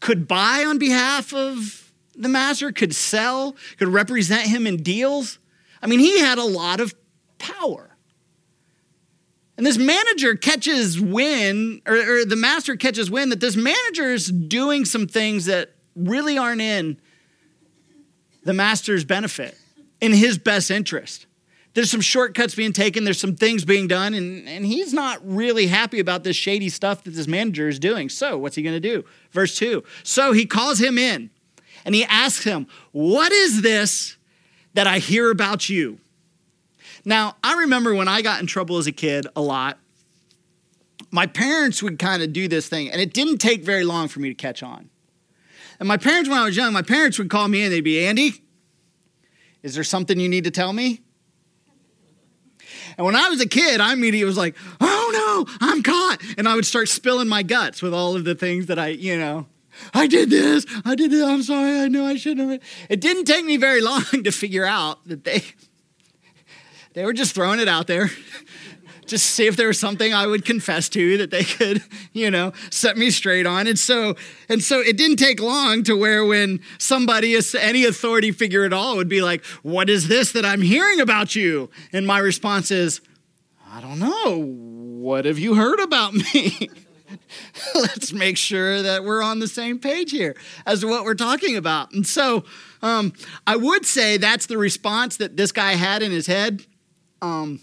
could 0.00 0.26
buy 0.26 0.64
on 0.66 0.78
behalf 0.78 1.32
of 1.32 1.92
the 2.14 2.28
master, 2.28 2.72
could 2.72 2.94
sell, 2.94 3.56
could 3.78 3.88
represent 3.88 4.48
him 4.48 4.66
in 4.66 4.82
deals. 4.82 5.38
I 5.82 5.86
mean, 5.86 6.00
he 6.00 6.20
had 6.20 6.38
a 6.38 6.44
lot 6.44 6.80
of 6.80 6.94
power. 7.38 7.90
And 9.56 9.66
this 9.66 9.78
manager 9.78 10.36
catches 10.36 10.98
wind, 11.00 11.82
or, 11.86 11.94
or 11.94 12.24
the 12.24 12.36
master 12.36 12.76
catches 12.76 13.10
wind 13.10 13.30
that 13.30 13.40
this 13.40 13.56
manager 13.56 14.10
is 14.10 14.26
doing 14.26 14.84
some 14.84 15.06
things 15.06 15.44
that 15.46 15.74
really 15.94 16.38
aren't 16.38 16.62
in 16.62 16.98
the 18.42 18.54
master's 18.54 19.04
benefit, 19.04 19.56
in 20.00 20.12
his 20.12 20.38
best 20.38 20.70
interest. 20.70 21.26
There's 21.74 21.90
some 21.90 22.00
shortcuts 22.00 22.54
being 22.54 22.72
taken, 22.72 23.04
there's 23.04 23.20
some 23.20 23.36
things 23.36 23.64
being 23.64 23.86
done, 23.86 24.12
and, 24.14 24.48
and 24.48 24.66
he's 24.66 24.92
not 24.92 25.20
really 25.24 25.68
happy 25.68 26.00
about 26.00 26.24
this 26.24 26.34
shady 26.34 26.68
stuff 26.68 27.04
that 27.04 27.10
this 27.10 27.28
manager 27.28 27.68
is 27.68 27.78
doing. 27.78 28.08
So, 28.08 28.36
what's 28.36 28.56
he 28.56 28.62
gonna 28.62 28.80
do? 28.80 29.04
Verse 29.30 29.56
2 29.56 29.84
So 30.02 30.32
he 30.32 30.46
calls 30.46 30.80
him 30.80 30.98
in 30.98 31.30
and 31.84 31.94
he 31.94 32.04
asks 32.04 32.44
him, 32.44 32.66
What 32.92 33.30
is 33.32 33.62
this 33.62 34.16
that 34.74 34.86
I 34.86 34.98
hear 34.98 35.30
about 35.30 35.68
you? 35.68 35.98
Now, 37.04 37.36
I 37.42 37.54
remember 37.60 37.94
when 37.94 38.08
I 38.08 38.20
got 38.20 38.40
in 38.40 38.46
trouble 38.46 38.76
as 38.78 38.86
a 38.86 38.92
kid 38.92 39.26
a 39.36 39.40
lot, 39.40 39.78
my 41.10 41.26
parents 41.26 41.82
would 41.82 41.98
kind 41.98 42.22
of 42.22 42.32
do 42.32 42.46
this 42.48 42.68
thing, 42.68 42.90
and 42.90 43.00
it 43.00 43.12
didn't 43.12 43.38
take 43.38 43.64
very 43.64 43.84
long 43.84 44.08
for 44.08 44.20
me 44.20 44.28
to 44.28 44.34
catch 44.34 44.62
on. 44.62 44.90
And 45.78 45.88
my 45.88 45.96
parents, 45.96 46.28
when 46.28 46.38
I 46.38 46.44
was 46.44 46.56
young, 46.56 46.72
my 46.72 46.82
parents 46.82 47.18
would 47.18 47.30
call 47.30 47.48
me 47.48 47.62
and 47.62 47.72
they'd 47.72 47.80
be, 47.80 48.04
Andy, 48.04 48.42
is 49.62 49.74
there 49.74 49.84
something 49.84 50.20
you 50.20 50.28
need 50.28 50.44
to 50.44 50.50
tell 50.50 50.72
me? 50.72 51.00
And 52.96 53.04
when 53.06 53.16
I 53.16 53.28
was 53.28 53.40
a 53.40 53.48
kid, 53.48 53.80
I 53.80 53.92
immediately 53.92 54.24
was 54.24 54.36
like, 54.36 54.56
oh 54.80 55.46
no, 55.48 55.54
I'm 55.60 55.82
caught. 55.82 56.18
And 56.38 56.48
I 56.48 56.54
would 56.54 56.66
start 56.66 56.88
spilling 56.88 57.28
my 57.28 57.42
guts 57.42 57.82
with 57.82 57.94
all 57.94 58.16
of 58.16 58.24
the 58.24 58.34
things 58.34 58.66
that 58.66 58.78
I, 58.78 58.88
you 58.88 59.18
know, 59.18 59.46
I 59.94 60.06
did 60.06 60.30
this, 60.30 60.66
I 60.84 60.94
did 60.94 61.10
this, 61.10 61.24
I'm 61.24 61.42
sorry, 61.42 61.80
I 61.80 61.88
know 61.88 62.04
I 62.04 62.16
shouldn't 62.16 62.50
have. 62.50 62.60
It 62.88 63.00
didn't 63.00 63.24
take 63.24 63.44
me 63.44 63.56
very 63.56 63.80
long 63.82 64.04
to 64.24 64.30
figure 64.30 64.64
out 64.64 65.06
that 65.06 65.24
they 65.24 65.42
they 66.92 67.04
were 67.04 67.12
just 67.12 67.34
throwing 67.34 67.60
it 67.60 67.68
out 67.68 67.86
there. 67.86 68.10
Just 69.10 69.26
see 69.26 69.46
if 69.46 69.56
there 69.56 69.66
was 69.66 69.78
something 69.78 70.14
I 70.14 70.26
would 70.26 70.44
confess 70.44 70.88
to 70.90 71.18
that 71.18 71.30
they 71.30 71.44
could, 71.44 71.82
you 72.12 72.30
know, 72.30 72.52
set 72.70 72.96
me 72.96 73.10
straight 73.10 73.44
on. 73.44 73.66
And 73.66 73.78
so, 73.78 74.14
and 74.48 74.62
so 74.62 74.80
it 74.80 74.96
didn't 74.96 75.16
take 75.16 75.40
long 75.40 75.82
to 75.84 75.94
where 75.96 76.24
when 76.24 76.60
somebody, 76.78 77.36
any 77.58 77.84
authority 77.84 78.30
figure 78.30 78.64
at 78.64 78.72
all, 78.72 78.96
would 78.96 79.08
be 79.08 79.20
like, 79.20 79.44
"What 79.62 79.90
is 79.90 80.08
this 80.08 80.32
that 80.32 80.46
I'm 80.46 80.62
hearing 80.62 81.00
about 81.00 81.34
you?" 81.34 81.70
And 81.92 82.06
my 82.06 82.18
response 82.18 82.70
is, 82.70 83.00
"I 83.70 83.80
don't 83.80 83.98
know. 83.98 84.42
What 84.42 85.24
have 85.24 85.38
you 85.38 85.54
heard 85.54 85.80
about 85.80 86.14
me?" 86.14 86.70
Let's 87.74 88.12
make 88.12 88.36
sure 88.36 88.82
that 88.82 89.02
we're 89.02 89.22
on 89.22 89.40
the 89.40 89.48
same 89.48 89.80
page 89.80 90.12
here 90.12 90.36
as 90.64 90.80
to 90.80 90.86
what 90.86 91.04
we're 91.04 91.14
talking 91.14 91.56
about. 91.56 91.90
And 91.92 92.06
so, 92.06 92.44
um, 92.82 93.12
I 93.46 93.56
would 93.56 93.84
say 93.84 94.16
that's 94.16 94.46
the 94.46 94.56
response 94.56 95.16
that 95.16 95.36
this 95.36 95.50
guy 95.50 95.72
had 95.72 96.02
in 96.02 96.12
his 96.12 96.28
head. 96.28 96.64
Um, 97.20 97.60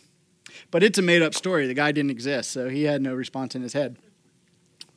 but 0.71 0.83
it's 0.83 0.97
a 0.97 1.01
made 1.01 1.21
up 1.21 1.33
story. 1.33 1.67
The 1.67 1.73
guy 1.73 1.91
didn't 1.91 2.11
exist, 2.11 2.51
so 2.51 2.69
he 2.69 2.83
had 2.83 3.01
no 3.01 3.13
response 3.13 3.55
in 3.55 3.61
his 3.61 3.73
head. 3.73 3.97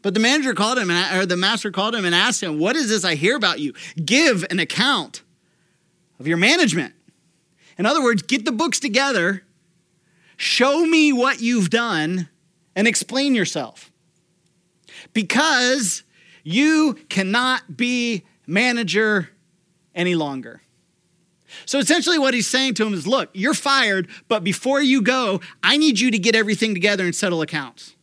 But 0.02 0.14
the 0.14 0.20
manager 0.20 0.54
called 0.54 0.78
him, 0.78 0.90
and, 0.90 1.20
or 1.20 1.26
the 1.26 1.36
master 1.36 1.70
called 1.70 1.94
him 1.94 2.04
and 2.04 2.14
asked 2.14 2.42
him, 2.42 2.58
What 2.58 2.76
is 2.76 2.88
this 2.88 3.04
I 3.04 3.14
hear 3.14 3.36
about 3.36 3.60
you? 3.60 3.74
Give 4.02 4.44
an 4.50 4.58
account 4.58 5.22
of 6.18 6.26
your 6.26 6.36
management. 6.36 6.94
In 7.78 7.86
other 7.86 8.02
words, 8.02 8.22
get 8.22 8.44
the 8.44 8.52
books 8.52 8.78
together, 8.78 9.42
show 10.36 10.84
me 10.84 11.12
what 11.12 11.40
you've 11.40 11.70
done, 11.70 12.28
and 12.74 12.86
explain 12.86 13.34
yourself. 13.34 13.90
Because 15.12 16.02
you 16.42 16.98
cannot 17.08 17.76
be 17.76 18.24
manager 18.46 19.30
any 19.94 20.14
longer. 20.14 20.62
So 21.66 21.78
essentially, 21.78 22.18
what 22.18 22.34
he's 22.34 22.48
saying 22.48 22.74
to 22.74 22.86
him 22.86 22.94
is 22.94 23.06
look, 23.06 23.30
you're 23.32 23.54
fired, 23.54 24.08
but 24.28 24.44
before 24.44 24.80
you 24.80 25.02
go, 25.02 25.40
I 25.62 25.76
need 25.76 26.00
you 26.00 26.10
to 26.10 26.18
get 26.18 26.34
everything 26.34 26.74
together 26.74 27.04
and 27.04 27.14
settle 27.14 27.42
accounts 27.42 27.96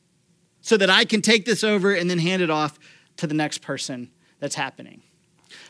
so 0.62 0.77
that 0.77 0.89
I 0.89 1.06
can 1.06 1.22
take 1.22 1.46
this 1.46 1.63
over 1.63 1.94
and 1.94 2.10
then 2.10 2.20
hand 2.20 2.42
it 2.42 2.50
off 2.50 2.77
to 3.18 3.27
the 3.27 3.34
next 3.34 3.60
person 3.62 4.12
that's 4.39 4.56
happening. 4.56 5.01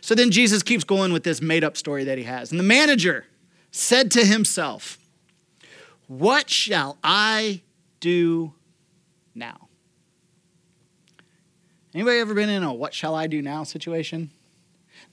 So 0.02 0.16
then 0.16 0.32
Jesus 0.32 0.64
keeps 0.64 0.84
going 0.84 1.14
with 1.14 1.24
this 1.24 1.42
made 1.42 1.64
up 1.64 1.78
story 1.78 2.04
that 2.06 2.18
he 2.18 2.24
has. 2.24 2.52
And 2.52 2.60
the 2.60 2.64
manager 2.64 3.26
said 3.72 4.12
to 4.12 4.26
himself, 4.26 4.98
What 6.08 6.50
shall 6.50 6.98
I 7.04 7.62
do 8.00 8.54
now? 9.36 9.68
Anybody 11.94 12.20
ever 12.20 12.34
been 12.34 12.50
in 12.50 12.64
a 12.64 12.74
what 12.74 12.94
shall 12.94 13.16
I 13.16 13.28
do 13.28 13.42
now 13.42 13.64
situation? 13.64 14.32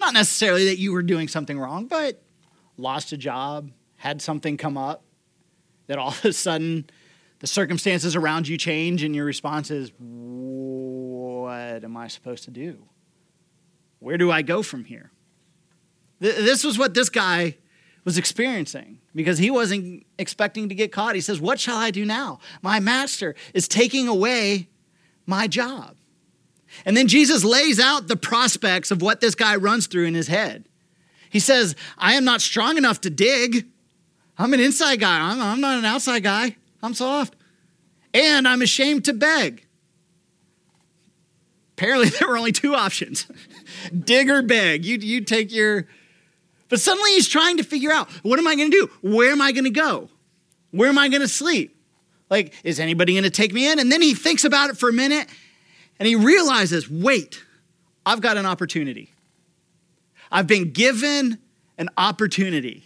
Not 0.00 0.12
necessarily 0.12 0.66
that 0.66 0.78
you 0.78 0.92
were 0.92 1.02
doing 1.02 1.28
something 1.28 1.58
wrong, 1.58 1.86
but 1.86 2.22
lost 2.76 3.12
a 3.12 3.16
job, 3.16 3.70
had 3.96 4.20
something 4.20 4.56
come 4.56 4.76
up, 4.76 5.02
that 5.86 5.98
all 5.98 6.08
of 6.08 6.24
a 6.24 6.32
sudden 6.32 6.88
the 7.40 7.46
circumstances 7.46 8.16
around 8.16 8.48
you 8.48 8.56
change 8.56 9.02
and 9.02 9.14
your 9.14 9.24
response 9.24 9.70
is, 9.70 9.92
What 9.98 11.84
am 11.84 11.96
I 11.96 12.08
supposed 12.08 12.44
to 12.44 12.50
do? 12.50 12.78
Where 13.98 14.18
do 14.18 14.30
I 14.30 14.42
go 14.42 14.62
from 14.62 14.84
here? 14.84 15.10
This 16.20 16.64
was 16.64 16.78
what 16.78 16.94
this 16.94 17.08
guy 17.08 17.56
was 18.04 18.18
experiencing 18.18 19.00
because 19.14 19.38
he 19.38 19.50
wasn't 19.50 20.06
expecting 20.18 20.68
to 20.68 20.74
get 20.74 20.92
caught. 20.92 21.14
He 21.14 21.20
says, 21.20 21.40
What 21.40 21.58
shall 21.60 21.76
I 21.76 21.90
do 21.90 22.04
now? 22.04 22.38
My 22.62 22.80
master 22.80 23.34
is 23.52 23.66
taking 23.66 24.08
away 24.08 24.68
my 25.26 25.46
job. 25.46 25.96
And 26.84 26.96
then 26.96 27.08
Jesus 27.08 27.44
lays 27.44 27.78
out 27.78 28.08
the 28.08 28.16
prospects 28.16 28.90
of 28.90 29.00
what 29.00 29.20
this 29.20 29.34
guy 29.34 29.56
runs 29.56 29.86
through 29.86 30.06
in 30.06 30.14
his 30.14 30.28
head. 30.28 30.66
He 31.34 31.40
says, 31.40 31.74
I 31.98 32.14
am 32.14 32.24
not 32.24 32.40
strong 32.40 32.76
enough 32.76 33.00
to 33.00 33.10
dig. 33.10 33.66
I'm 34.38 34.54
an 34.54 34.60
inside 34.60 35.00
guy. 35.00 35.18
I'm, 35.18 35.42
I'm 35.42 35.60
not 35.60 35.80
an 35.80 35.84
outside 35.84 36.22
guy. 36.22 36.54
I'm 36.80 36.94
soft. 36.94 37.34
And 38.14 38.46
I'm 38.46 38.62
ashamed 38.62 39.06
to 39.06 39.12
beg. 39.12 39.66
Apparently, 41.72 42.08
there 42.20 42.28
were 42.28 42.38
only 42.38 42.52
two 42.52 42.76
options 42.76 43.26
dig 44.04 44.30
or 44.30 44.42
beg. 44.42 44.84
You, 44.84 44.98
you 44.98 45.22
take 45.22 45.52
your. 45.52 45.88
But 46.68 46.78
suddenly 46.78 47.10
he's 47.10 47.26
trying 47.26 47.56
to 47.56 47.64
figure 47.64 47.90
out 47.90 48.08
what 48.22 48.38
am 48.38 48.46
I 48.46 48.54
going 48.54 48.70
to 48.70 48.86
do? 48.86 48.90
Where 49.02 49.32
am 49.32 49.42
I 49.42 49.50
going 49.50 49.64
to 49.64 49.70
go? 49.70 50.10
Where 50.70 50.88
am 50.88 50.98
I 50.98 51.08
going 51.08 51.22
to 51.22 51.28
sleep? 51.28 51.76
Like, 52.30 52.54
is 52.62 52.78
anybody 52.78 53.14
going 53.14 53.24
to 53.24 53.30
take 53.30 53.52
me 53.52 53.68
in? 53.68 53.80
And 53.80 53.90
then 53.90 54.02
he 54.02 54.14
thinks 54.14 54.44
about 54.44 54.70
it 54.70 54.78
for 54.78 54.88
a 54.88 54.92
minute 54.92 55.26
and 55.98 56.06
he 56.06 56.14
realizes 56.14 56.88
wait, 56.88 57.42
I've 58.06 58.20
got 58.20 58.36
an 58.36 58.46
opportunity. 58.46 59.13
I've 60.34 60.48
been 60.48 60.72
given 60.72 61.38
an 61.78 61.88
opportunity. 61.96 62.84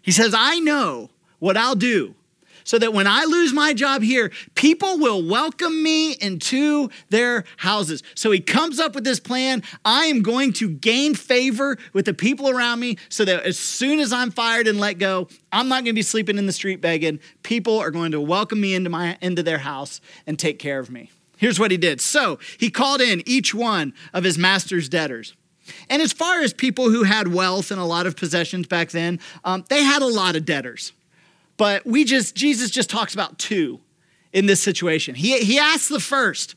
He 0.00 0.12
says, 0.12 0.32
I 0.34 0.60
know 0.60 1.10
what 1.40 1.56
I'll 1.56 1.74
do 1.74 2.14
so 2.62 2.78
that 2.78 2.92
when 2.92 3.06
I 3.06 3.24
lose 3.24 3.52
my 3.52 3.72
job 3.72 4.02
here, 4.02 4.30
people 4.54 4.98
will 4.98 5.26
welcome 5.26 5.82
me 5.82 6.12
into 6.12 6.90
their 7.08 7.44
houses. 7.56 8.02
So 8.14 8.30
he 8.30 8.40
comes 8.40 8.78
up 8.78 8.94
with 8.94 9.04
this 9.04 9.18
plan. 9.18 9.62
I 9.84 10.04
am 10.04 10.22
going 10.22 10.52
to 10.54 10.68
gain 10.68 11.14
favor 11.14 11.78
with 11.94 12.04
the 12.04 12.14
people 12.14 12.48
around 12.48 12.78
me 12.78 12.98
so 13.08 13.24
that 13.24 13.42
as 13.44 13.58
soon 13.58 13.98
as 13.98 14.12
I'm 14.12 14.30
fired 14.30 14.68
and 14.68 14.78
let 14.78 14.98
go, 14.98 15.28
I'm 15.50 15.68
not 15.68 15.76
going 15.76 15.86
to 15.86 15.92
be 15.94 16.02
sleeping 16.02 16.38
in 16.38 16.46
the 16.46 16.52
street 16.52 16.80
begging. 16.80 17.18
People 17.42 17.78
are 17.78 17.90
going 17.90 18.12
to 18.12 18.20
welcome 18.20 18.60
me 18.60 18.74
into 18.74 18.90
my 18.90 19.18
into 19.20 19.42
their 19.42 19.58
house 19.58 20.00
and 20.26 20.38
take 20.38 20.58
care 20.58 20.78
of 20.78 20.90
me. 20.90 21.10
Here's 21.38 21.58
what 21.58 21.70
he 21.70 21.76
did. 21.76 22.00
So, 22.00 22.38
he 22.58 22.70
called 22.70 23.00
in 23.00 23.22
each 23.24 23.54
one 23.54 23.94
of 24.12 24.24
his 24.24 24.36
master's 24.36 24.88
debtors. 24.88 25.34
And 25.88 26.02
as 26.02 26.12
far 26.12 26.40
as 26.40 26.52
people 26.52 26.90
who 26.90 27.02
had 27.04 27.28
wealth 27.28 27.70
and 27.70 27.80
a 27.80 27.84
lot 27.84 28.06
of 28.06 28.16
possessions 28.16 28.66
back 28.66 28.90
then, 28.90 29.20
um, 29.44 29.64
they 29.68 29.82
had 29.82 30.02
a 30.02 30.06
lot 30.06 30.36
of 30.36 30.44
debtors. 30.44 30.92
But 31.56 31.84
we 31.84 32.04
just, 32.04 32.34
Jesus 32.34 32.70
just 32.70 32.88
talks 32.88 33.14
about 33.14 33.38
two 33.38 33.80
in 34.32 34.46
this 34.46 34.62
situation. 34.62 35.14
He, 35.14 35.38
he 35.40 35.58
asks 35.58 35.88
the 35.88 36.00
first, 36.00 36.54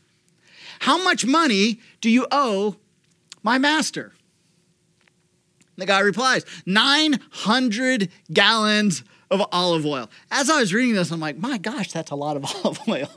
How 0.80 1.04
much 1.04 1.26
money 1.26 1.80
do 2.00 2.10
you 2.10 2.28
owe 2.32 2.78
my 3.44 3.58
master? 3.58 4.14
The 5.78 5.86
guy 5.88 6.00
replies, 6.02 6.46
900 6.66 8.10
gallons 8.32 9.04
of 9.32 9.42
olive 9.52 9.86
oil. 9.86 10.10
As 10.30 10.50
I 10.50 10.60
was 10.60 10.74
reading 10.74 10.94
this, 10.94 11.10
I'm 11.12 11.20
like, 11.20 11.38
my 11.38 11.58
gosh, 11.58 11.92
that's 11.92 12.12
a 12.12 12.16
lot 12.16 12.38
of 12.38 12.46
olive 12.64 12.80
oil. 12.88 13.10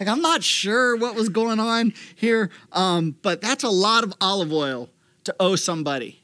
like, 0.00 0.08
I'm 0.08 0.22
not 0.22 0.42
sure 0.42 0.96
what 0.96 1.14
was 1.14 1.28
going 1.28 1.60
on 1.60 1.92
here, 2.16 2.50
um, 2.72 3.14
but 3.22 3.40
that's 3.40 3.62
a 3.62 3.70
lot 3.70 4.02
of 4.02 4.12
olive 4.20 4.52
oil 4.52 4.88
to 5.28 5.36
owe 5.38 5.56
somebody. 5.56 6.22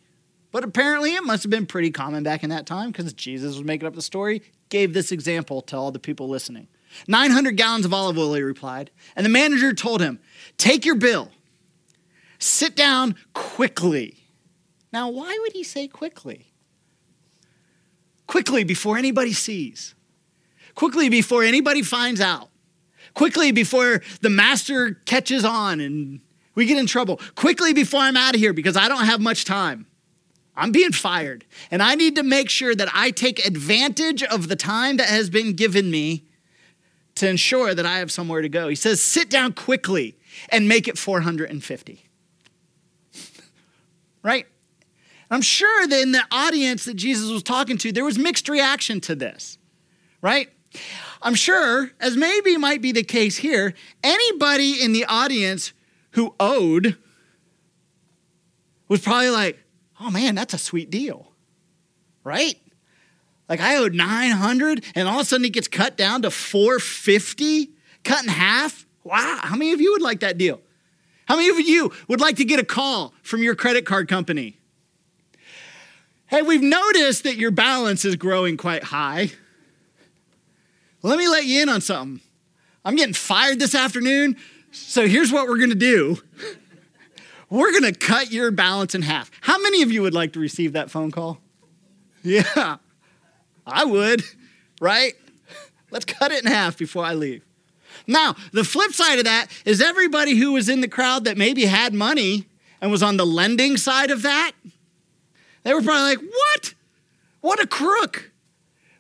But 0.51 0.65
apparently, 0.65 1.15
it 1.15 1.25
must 1.25 1.43
have 1.43 1.51
been 1.51 1.67
pretty 1.67 1.91
common 1.91 2.23
back 2.23 2.43
in 2.43 2.51
that 2.51 2.67
time 2.67 2.91
because 2.91 3.13
Jesus 3.13 3.55
was 3.55 3.65
making 3.65 3.87
up 3.87 3.95
the 3.95 4.03
story, 4.03 4.43
gave 4.69 4.95
this 4.95 5.13
example 5.13 5.61
to 5.63 5.77
all 5.77 5.91
the 5.91 5.99
people 5.99 6.29
listening. 6.29 6.69
900 7.09 7.57
gallons 7.57 7.85
of 7.85 7.93
olive 7.93 8.17
oil, 8.17 8.35
he 8.35 8.43
replied. 8.43 8.91
And 9.17 9.27
the 9.27 9.31
manager 9.31 9.73
told 9.75 10.01
him, 10.01 10.21
Take 10.57 10.85
your 10.85 10.95
bill, 10.95 11.31
sit 12.39 12.77
down 12.77 13.17
quickly. 13.35 14.19
Now, 14.93 15.09
why 15.11 15.37
would 15.43 15.53
he 15.53 15.65
say 15.65 15.89
quickly? 15.89 16.53
Quickly 18.27 18.65
before 18.65 18.97
anybody 18.97 19.33
sees, 19.33 19.95
quickly 20.75 21.09
before 21.09 21.43
anybody 21.43 21.83
finds 21.83 22.21
out, 22.21 22.49
quickly 23.13 23.53
before 23.53 24.03
the 24.23 24.31
master 24.31 24.95
catches 25.05 25.45
on 25.45 25.81
and 25.81 26.21
we 26.55 26.67
get 26.67 26.79
in 26.79 26.87
trouble 26.87 27.21
quickly 27.35 27.73
before 27.73 28.01
I'm 28.01 28.17
out 28.17 28.35
of 28.35 28.41
here 28.41 28.53
because 28.53 28.77
I 28.77 28.89
don't 28.89 29.05
have 29.05 29.21
much 29.21 29.45
time. 29.45 29.87
I'm 30.57 30.73
being 30.73 30.93
fired. 30.93 31.45
And 31.71 31.83
I 31.83 31.95
need 31.95 32.17
to 32.17 32.23
make 32.23 32.49
sure 32.49 32.75
that 32.75 32.89
I 32.95 33.11
take 33.11 33.45
advantage 33.45 34.23
of 34.23 34.49
the 34.49 34.57
time 34.57 34.99
that 34.99 35.09
has 35.09 35.29
been 35.31 35.55
given 35.55 35.91
me 35.91 36.25
to 37.17 37.29
ensure 37.29 37.75
that 37.75 37.87
I 37.87 37.99
have 37.99 38.11
somewhere 38.13 38.43
to 38.43 38.49
go. 38.49 38.69
He 38.69 38.75
says, 38.75 39.01
Sit 39.01 39.31
down 39.31 39.53
quickly 39.53 40.17
and 40.49 40.69
make 40.69 40.89
it 40.89 40.99
450. 40.99 42.05
right? 44.23 44.47
I'm 45.31 45.43
sure 45.43 45.87
that 45.87 46.01
in 46.01 46.13
the 46.13 46.25
audience 46.31 46.85
that 46.85 46.95
Jesus 46.95 47.31
was 47.31 47.43
talking 47.43 47.77
to, 47.79 47.93
there 47.93 48.05
was 48.05 48.19
mixed 48.19 48.49
reaction 48.49 49.01
to 49.03 49.15
this, 49.15 49.59
right? 50.23 50.49
I'm 51.23 51.35
sure, 51.35 51.91
as 52.01 52.17
maybe 52.17 52.57
might 52.57 52.83
be 52.83 52.93
the 52.93 53.03
case 53.03 53.37
here, 53.37 53.75
anybody 54.03 54.83
in 54.83 54.93
the 54.93 55.05
audience 55.07 55.73
who 56.15 56.35
owed 56.41 56.97
was 58.89 59.01
probably 59.01 59.31
like, 59.31 59.59
oh 60.01 60.11
man, 60.11 60.35
that's 60.35 60.55
a 60.55 60.59
sweet 60.59 60.91
deal, 60.91 61.33
right? 62.23 62.57
Like 63.49 63.61
I 63.61 63.77
owed 63.77 63.95
900 63.95 64.85
and 64.95 65.09
all 65.09 65.17
of 65.17 65.21
a 65.23 65.25
sudden 65.25 65.45
it 65.45 65.53
gets 65.53 65.69
cut 65.69 65.97
down 65.97 66.23
to 66.23 66.31
450, 66.31 67.71
cut 68.03 68.23
in 68.23 68.29
half. 68.29 68.87
Wow, 69.03 69.41
how 69.43 69.57
many 69.57 69.73
of 69.73 69.81
you 69.81 69.93
would 69.93 70.03
like 70.03 70.21
that 70.21 70.39
deal? 70.39 70.61
How 71.27 71.37
many 71.37 71.49
of 71.49 71.61
you 71.61 71.93
would 72.09 72.21
like 72.21 72.37
to 72.37 72.45
get 72.45 72.59
a 72.59 72.65
call 72.65 73.15
from 73.23 73.43
your 73.43 73.55
credit 73.55 73.85
card 73.85 74.09
company? 74.09 74.59
Hey, 76.27 76.43
we've 76.43 76.63
noticed 76.63 77.25
that 77.25 77.37
your 77.37 77.51
balance 77.51 78.05
is 78.05 78.17
growing 78.17 78.57
quite 78.57 78.85
high. 78.85 79.31
Let 81.03 81.19
me 81.19 81.29
let 81.29 81.45
you 81.45 81.63
in 81.63 81.69
on 81.69 81.81
something. 81.81 82.21
I'm 82.85 82.97
getting 82.97 83.15
fired 83.15 83.59
this 83.59 83.75
afternoon, 83.75 84.37
so 84.75 85.07
here's 85.07 85.33
what 85.33 85.49
we're 85.49 85.59
gonna 85.59 85.75
do. 85.75 86.19
We're 87.51 87.73
gonna 87.73 87.93
cut 87.93 88.33
your 88.33 88.51
balance 88.51 88.95
in 88.95 89.03
half. 89.03 89.31
How 89.41 89.59
many 89.59 89.83
of 89.83 89.93
you 89.93 90.03
would 90.03 90.15
like 90.15 90.33
to 90.33 90.41
receive 90.41 90.73
that 90.73 90.91
phone 90.91 91.11
call? 91.11 91.39
Yeah, 92.23 92.77
I 93.67 93.85
would, 93.85 94.23
right? 94.81 95.13
Let's 95.91 96.05
cut 96.05 96.33
it 96.33 96.45
in 96.45 96.51
half 96.51 96.77
before 96.79 97.05
I 97.05 97.15
leave. 97.15 97.45
Now, 98.07 98.35
the 98.53 98.65
flip 98.65 98.93
side 98.93 99.19
of 99.19 99.25
that 99.25 99.47
is 99.65 99.81
everybody 99.81 100.37
who 100.37 100.53
was 100.53 100.69
in 100.69 100.81
the 100.81 100.89
crowd 100.89 101.25
that 101.25 101.37
maybe 101.37 101.67
had 101.67 101.95
money 101.95 102.47
and 102.81 102.91
was 102.91 103.03
on 103.03 103.17
the 103.17 103.27
lending 103.27 103.77
side 103.77 104.11
of 104.11 104.23
that, 104.23 104.53
they 105.63 105.73
were 105.73 105.83
probably 105.83 106.17
like, 106.17 106.19
What? 106.19 106.75
What 107.41 107.63
a 107.63 107.67
crook. 107.67 108.31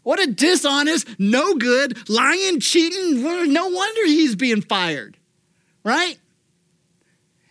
What 0.04 0.20
a 0.20 0.30
dishonest, 0.30 1.08
no 1.18 1.54
good, 1.54 2.08
lying, 2.10 2.60
cheating. 2.60 3.22
No 3.52 3.68
wonder 3.68 4.04
he's 4.04 4.36
being 4.36 4.60
fired, 4.60 5.16
right? 5.84 6.18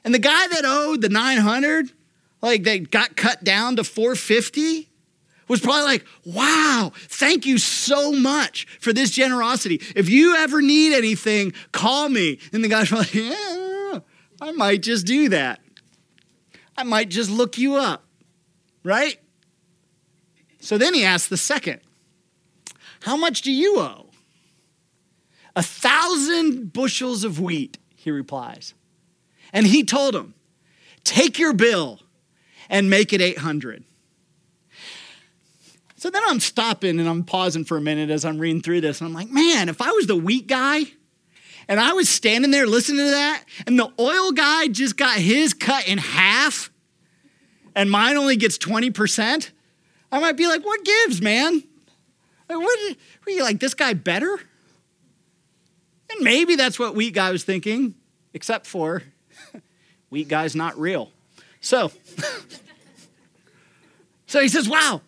And 0.03 0.13
the 0.13 0.19
guy 0.19 0.47
that 0.47 0.65
owed 0.65 1.01
the 1.01 1.09
900, 1.09 1.91
like 2.41 2.63
they 2.63 2.79
got 2.79 3.15
cut 3.15 3.43
down 3.43 3.77
to 3.77 3.83
450, 3.83 4.89
was 5.47 5.61
probably 5.61 5.83
like, 5.83 6.05
wow, 6.25 6.91
thank 6.95 7.45
you 7.45 7.57
so 7.57 8.11
much 8.11 8.65
for 8.79 8.91
this 8.91 9.11
generosity. 9.11 9.81
If 9.95 10.09
you 10.09 10.35
ever 10.35 10.61
need 10.61 10.93
anything, 10.93 11.53
call 11.71 12.09
me. 12.09 12.39
And 12.51 12.63
the 12.63 12.69
guy's 12.69 12.91
like, 12.91 13.13
yeah, 13.13 13.99
I 14.41 14.51
might 14.51 14.81
just 14.81 15.05
do 15.05 15.29
that. 15.29 15.59
I 16.77 16.83
might 16.83 17.09
just 17.09 17.29
look 17.29 17.57
you 17.57 17.75
up, 17.75 18.03
right? 18.83 19.19
So 20.59 20.77
then 20.77 20.93
he 20.93 21.03
asks 21.03 21.29
the 21.29 21.37
second 21.37 21.81
how 23.01 23.17
much 23.17 23.41
do 23.41 23.51
you 23.51 23.79
owe? 23.79 24.09
A 25.57 25.61
thousand 25.61 26.71
bushels 26.71 27.25
of 27.25 27.39
wheat, 27.39 27.77
he 28.03 28.11
replies. 28.11 28.73
And 29.51 29.65
he 29.65 29.83
told 29.83 30.15
him, 30.15 30.33
Take 31.03 31.39
your 31.39 31.53
bill 31.53 31.99
and 32.69 32.89
make 32.89 33.13
it 33.13 33.21
800. 33.21 33.83
So 35.97 36.09
then 36.09 36.21
I'm 36.27 36.41
stopping 36.41 36.99
and 36.99 37.07
I'm 37.07 37.23
pausing 37.23 37.63
for 37.63 37.77
a 37.77 37.81
minute 37.81 38.09
as 38.09 38.25
I'm 38.25 38.37
reading 38.37 38.61
through 38.61 38.81
this. 38.81 38.99
And 38.99 39.07
I'm 39.07 39.13
like, 39.13 39.29
man, 39.29 39.69
if 39.69 39.81
I 39.81 39.91
was 39.91 40.07
the 40.07 40.17
wheat 40.17 40.47
guy 40.47 40.81
and 41.67 41.79
I 41.79 41.93
was 41.93 42.09
standing 42.09 42.51
there 42.51 42.67
listening 42.67 43.05
to 43.05 43.11
that, 43.11 43.45
and 43.65 43.79
the 43.79 43.89
oil 43.97 44.33
guy 44.33 44.67
just 44.67 44.97
got 44.97 45.17
his 45.17 45.53
cut 45.53 45.87
in 45.87 45.97
half 45.97 46.71
and 47.73 47.89
mine 47.89 48.17
only 48.17 48.35
gets 48.35 48.57
20%, 48.57 49.51
I 50.11 50.19
might 50.19 50.35
be 50.35 50.47
like, 50.47 50.65
what 50.65 50.83
gives, 50.83 51.21
man? 51.21 51.63
Like, 52.49 52.57
what, 52.57 52.97
were 53.25 53.31
you 53.31 53.43
like, 53.43 53.59
this 53.59 53.73
guy 53.73 53.93
better? 53.93 54.39
And 56.13 56.23
maybe 56.23 56.55
that's 56.55 56.77
what 56.77 56.95
Wheat 56.95 57.13
Guy 57.13 57.31
was 57.31 57.43
thinking, 57.43 57.95
except 58.33 58.67
for 58.67 59.03
Wheat 60.09 60.27
Guy's 60.27 60.55
not 60.55 60.77
real. 60.77 61.11
So, 61.61 61.91
so 64.27 64.41
he 64.41 64.47
says, 64.47 64.67
wow, 64.67 65.01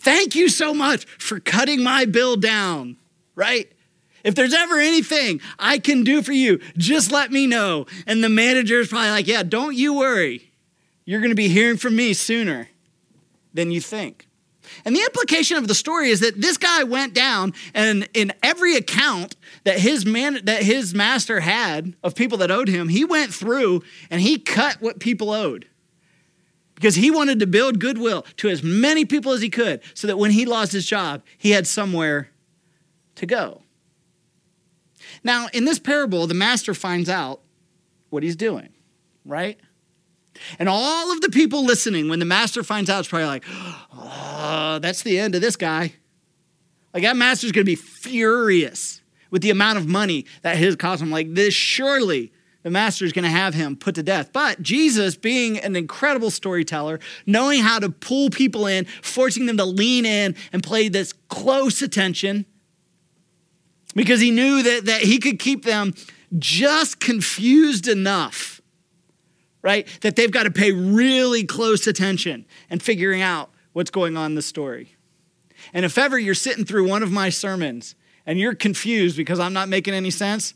thank 0.00 0.34
you 0.34 0.48
so 0.48 0.74
much 0.74 1.04
for 1.04 1.40
cutting 1.40 1.82
my 1.82 2.04
bill 2.04 2.36
down, 2.36 2.96
right? 3.34 3.70
If 4.24 4.34
there's 4.34 4.54
ever 4.54 4.78
anything 4.78 5.40
I 5.58 5.78
can 5.78 6.04
do 6.04 6.22
for 6.22 6.32
you, 6.32 6.60
just 6.76 7.10
let 7.10 7.30
me 7.30 7.46
know. 7.46 7.86
And 8.06 8.22
the 8.22 8.28
manager 8.28 8.80
is 8.80 8.88
probably 8.88 9.10
like, 9.10 9.26
yeah, 9.26 9.42
don't 9.42 9.74
you 9.74 9.94
worry. 9.94 10.52
You're 11.04 11.20
going 11.20 11.30
to 11.30 11.36
be 11.36 11.48
hearing 11.48 11.78
from 11.78 11.96
me 11.96 12.12
sooner 12.12 12.68
than 13.54 13.70
you 13.70 13.80
think. 13.80 14.27
And 14.84 14.94
the 14.94 15.00
implication 15.00 15.56
of 15.56 15.68
the 15.68 15.74
story 15.74 16.10
is 16.10 16.20
that 16.20 16.40
this 16.40 16.56
guy 16.56 16.84
went 16.84 17.14
down 17.14 17.54
and 17.74 18.08
in 18.14 18.32
every 18.42 18.76
account 18.76 19.36
that 19.64 19.78
his 19.78 20.06
man 20.06 20.40
that 20.44 20.62
his 20.62 20.94
master 20.94 21.40
had 21.40 21.94
of 22.02 22.14
people 22.14 22.38
that 22.38 22.50
owed 22.50 22.68
him, 22.68 22.88
he 22.88 23.04
went 23.04 23.32
through 23.32 23.82
and 24.10 24.20
he 24.20 24.38
cut 24.38 24.80
what 24.80 24.98
people 24.98 25.30
owed. 25.30 25.66
Because 26.74 26.94
he 26.94 27.10
wanted 27.10 27.40
to 27.40 27.46
build 27.46 27.80
goodwill 27.80 28.24
to 28.36 28.48
as 28.48 28.62
many 28.62 29.04
people 29.04 29.32
as 29.32 29.40
he 29.40 29.50
could 29.50 29.80
so 29.94 30.06
that 30.06 30.16
when 30.16 30.30
he 30.30 30.46
lost 30.46 30.72
his 30.72 30.86
job, 30.86 31.22
he 31.36 31.50
had 31.50 31.66
somewhere 31.66 32.30
to 33.16 33.26
go. 33.26 33.62
Now, 35.24 35.48
in 35.52 35.64
this 35.64 35.78
parable, 35.78 36.26
the 36.26 36.34
master 36.34 36.74
finds 36.74 37.08
out 37.08 37.40
what 38.10 38.22
he's 38.22 38.36
doing, 38.36 38.68
right? 39.24 39.58
And 40.58 40.68
all 40.68 41.12
of 41.12 41.20
the 41.20 41.30
people 41.30 41.64
listening, 41.64 42.08
when 42.08 42.18
the 42.18 42.24
master 42.24 42.62
finds 42.62 42.90
out, 42.90 43.00
it's 43.00 43.08
probably 43.08 43.26
like, 43.26 43.44
oh, 43.92 44.78
that's 44.80 45.02
the 45.02 45.18
end 45.18 45.34
of 45.34 45.40
this 45.40 45.56
guy. 45.56 45.92
Like 46.94 47.02
that 47.02 47.16
master's 47.16 47.52
gonna 47.52 47.64
be 47.64 47.74
furious 47.74 49.02
with 49.30 49.42
the 49.42 49.50
amount 49.50 49.78
of 49.78 49.86
money 49.86 50.26
that 50.42 50.56
his 50.56 50.76
cost 50.76 51.02
him. 51.02 51.10
Like 51.10 51.34
this, 51.34 51.54
surely 51.54 52.32
the 52.62 52.70
master 52.70 53.04
is 53.04 53.12
gonna 53.12 53.28
have 53.28 53.54
him 53.54 53.76
put 53.76 53.94
to 53.96 54.02
death. 54.02 54.32
But 54.32 54.62
Jesus, 54.62 55.16
being 55.16 55.58
an 55.58 55.76
incredible 55.76 56.30
storyteller, 56.30 56.98
knowing 57.26 57.60
how 57.60 57.78
to 57.78 57.90
pull 57.90 58.30
people 58.30 58.66
in, 58.66 58.84
forcing 59.02 59.46
them 59.46 59.56
to 59.58 59.64
lean 59.64 60.06
in 60.06 60.34
and 60.52 60.62
play 60.62 60.88
this 60.88 61.12
close 61.28 61.82
attention, 61.82 62.46
because 63.94 64.20
he 64.20 64.30
knew 64.30 64.62
that, 64.62 64.86
that 64.86 65.02
he 65.02 65.18
could 65.18 65.38
keep 65.38 65.64
them 65.64 65.94
just 66.38 67.00
confused 67.00 67.88
enough 67.88 68.57
right? 69.62 69.86
That 70.02 70.16
they've 70.16 70.30
got 70.30 70.44
to 70.44 70.50
pay 70.50 70.72
really 70.72 71.44
close 71.44 71.86
attention 71.86 72.46
and 72.70 72.82
figuring 72.82 73.22
out 73.22 73.50
what's 73.72 73.90
going 73.90 74.16
on 74.16 74.32
in 74.32 74.34
the 74.34 74.42
story. 74.42 74.94
And 75.72 75.84
if 75.84 75.98
ever 75.98 76.18
you're 76.18 76.34
sitting 76.34 76.64
through 76.64 76.88
one 76.88 77.02
of 77.02 77.10
my 77.10 77.28
sermons 77.28 77.94
and 78.26 78.38
you're 78.38 78.54
confused 78.54 79.16
because 79.16 79.40
I'm 79.40 79.52
not 79.52 79.68
making 79.68 79.94
any 79.94 80.10
sense, 80.10 80.54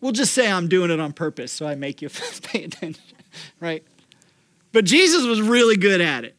we'll 0.00 0.12
just 0.12 0.32
say 0.32 0.50
I'm 0.50 0.68
doing 0.68 0.90
it 0.90 1.00
on 1.00 1.12
purpose 1.12 1.52
so 1.52 1.66
I 1.66 1.74
make 1.74 2.02
you 2.02 2.08
pay 2.42 2.64
attention, 2.64 3.02
right? 3.60 3.84
But 4.72 4.84
Jesus 4.84 5.24
was 5.24 5.40
really 5.40 5.76
good 5.76 6.00
at 6.00 6.24
it. 6.24 6.36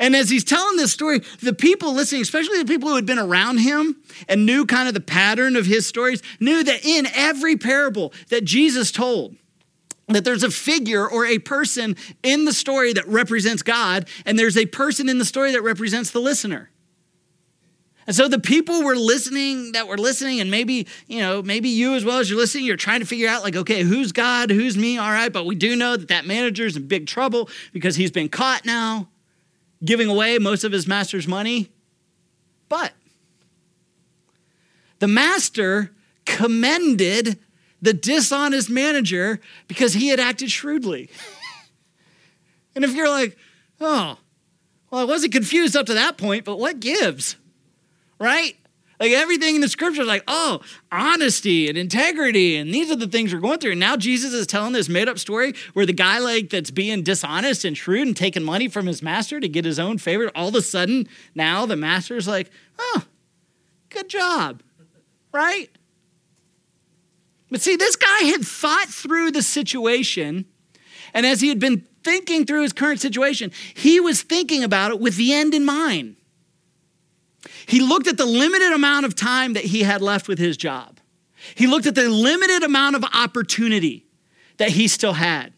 And 0.00 0.16
as 0.16 0.30
he's 0.30 0.42
telling 0.42 0.76
this 0.76 0.92
story, 0.92 1.20
the 1.40 1.52
people 1.52 1.94
listening, 1.94 2.22
especially 2.22 2.58
the 2.58 2.64
people 2.64 2.88
who 2.88 2.96
had 2.96 3.06
been 3.06 3.20
around 3.20 3.58
him 3.58 4.02
and 4.28 4.44
knew 4.44 4.66
kind 4.66 4.88
of 4.88 4.94
the 4.94 5.00
pattern 5.00 5.54
of 5.54 5.64
his 5.64 5.86
stories, 5.86 6.22
knew 6.40 6.64
that 6.64 6.84
in 6.84 7.06
every 7.14 7.56
parable 7.56 8.12
that 8.28 8.44
Jesus 8.44 8.90
told, 8.90 9.36
that 10.12 10.24
there's 10.24 10.42
a 10.42 10.50
figure 10.50 11.08
or 11.08 11.26
a 11.26 11.38
person 11.38 11.96
in 12.22 12.44
the 12.44 12.52
story 12.52 12.92
that 12.92 13.06
represents 13.06 13.62
God, 13.62 14.08
and 14.24 14.38
there's 14.38 14.56
a 14.56 14.66
person 14.66 15.08
in 15.08 15.18
the 15.18 15.24
story 15.24 15.52
that 15.52 15.62
represents 15.62 16.10
the 16.10 16.20
listener. 16.20 16.70
And 18.06 18.16
so 18.16 18.26
the 18.26 18.40
people 18.40 18.82
were 18.82 18.96
listening 18.96 19.72
that 19.72 19.86
were 19.86 19.96
listening, 19.96 20.40
and 20.40 20.50
maybe, 20.50 20.88
you 21.06 21.20
know, 21.20 21.40
maybe 21.40 21.68
you 21.68 21.94
as 21.94 22.04
well 22.04 22.18
as 22.18 22.28
you're 22.28 22.38
listening, 22.38 22.64
you're 22.64 22.76
trying 22.76 23.00
to 23.00 23.06
figure 23.06 23.28
out, 23.28 23.44
like, 23.44 23.54
okay, 23.54 23.82
who's 23.82 24.10
God, 24.10 24.50
who's 24.50 24.76
me, 24.76 24.98
all 24.98 25.10
right, 25.10 25.32
but 25.32 25.46
we 25.46 25.54
do 25.54 25.76
know 25.76 25.96
that 25.96 26.08
that 26.08 26.26
manager's 26.26 26.76
in 26.76 26.88
big 26.88 27.06
trouble 27.06 27.48
because 27.72 27.94
he's 27.94 28.10
been 28.10 28.28
caught 28.28 28.64
now 28.64 29.08
giving 29.84 30.08
away 30.08 30.38
most 30.38 30.64
of 30.64 30.72
his 30.72 30.86
master's 30.86 31.28
money. 31.28 31.70
But 32.68 32.92
the 34.98 35.08
master 35.08 35.92
commended 36.24 37.38
the 37.82 37.92
dishonest 37.92 38.70
manager 38.70 39.40
because 39.68 39.92
he 39.92 40.08
had 40.08 40.20
acted 40.20 40.50
shrewdly. 40.50 41.10
and 42.74 42.84
if 42.84 42.94
you're 42.94 43.08
like, 43.08 43.36
oh, 43.80 44.16
well, 44.90 45.00
I 45.00 45.04
wasn't 45.04 45.32
confused 45.32 45.76
up 45.76 45.86
to 45.86 45.94
that 45.94 46.16
point, 46.16 46.44
but 46.44 46.58
what 46.58 46.80
gives? 46.80 47.36
Right? 48.18 48.56
Like 49.00 49.10
everything 49.10 49.56
in 49.56 49.60
the 49.60 49.68
scripture 49.68 50.02
is 50.02 50.06
like, 50.06 50.22
oh, 50.28 50.60
honesty 50.92 51.68
and 51.68 51.76
integrity, 51.76 52.54
and 52.54 52.72
these 52.72 52.88
are 52.88 52.94
the 52.94 53.08
things 53.08 53.34
we're 53.34 53.40
going 53.40 53.58
through. 53.58 53.72
And 53.72 53.80
now 53.80 53.96
Jesus 53.96 54.32
is 54.32 54.46
telling 54.46 54.74
this 54.74 54.88
made 54.88 55.08
up 55.08 55.18
story 55.18 55.54
where 55.72 55.84
the 55.84 55.92
guy 55.92 56.20
like 56.20 56.50
that's 56.50 56.70
being 56.70 57.02
dishonest 57.02 57.64
and 57.64 57.76
shrewd 57.76 58.06
and 58.06 58.16
taking 58.16 58.44
money 58.44 58.68
from 58.68 58.86
his 58.86 59.02
master 59.02 59.40
to 59.40 59.48
get 59.48 59.64
his 59.64 59.80
own 59.80 59.98
favor, 59.98 60.30
all 60.36 60.50
of 60.50 60.54
a 60.54 60.62
sudden 60.62 61.08
now 61.34 61.66
the 61.66 61.74
master's 61.74 62.28
like, 62.28 62.48
oh, 62.78 63.02
good 63.88 64.08
job. 64.08 64.62
right? 65.32 65.68
But 67.52 67.60
see, 67.60 67.76
this 67.76 67.96
guy 67.96 68.24
had 68.24 68.40
thought 68.46 68.88
through 68.88 69.30
the 69.30 69.42
situation, 69.42 70.46
and 71.12 71.26
as 71.26 71.42
he 71.42 71.50
had 71.50 71.60
been 71.60 71.86
thinking 72.02 72.46
through 72.46 72.62
his 72.62 72.72
current 72.72 72.98
situation, 72.98 73.52
he 73.74 74.00
was 74.00 74.22
thinking 74.22 74.64
about 74.64 74.90
it 74.90 74.98
with 74.98 75.16
the 75.16 75.34
end 75.34 75.52
in 75.52 75.66
mind. 75.66 76.16
He 77.66 77.80
looked 77.80 78.06
at 78.06 78.16
the 78.16 78.24
limited 78.24 78.72
amount 78.72 79.04
of 79.04 79.14
time 79.14 79.52
that 79.52 79.66
he 79.66 79.82
had 79.82 80.00
left 80.00 80.28
with 80.28 80.38
his 80.38 80.56
job. 80.56 80.98
He 81.54 81.66
looked 81.66 81.86
at 81.86 81.94
the 81.94 82.08
limited 82.08 82.62
amount 82.62 82.96
of 82.96 83.04
opportunity 83.12 84.06
that 84.56 84.70
he 84.70 84.88
still 84.88 85.12
had. 85.12 85.52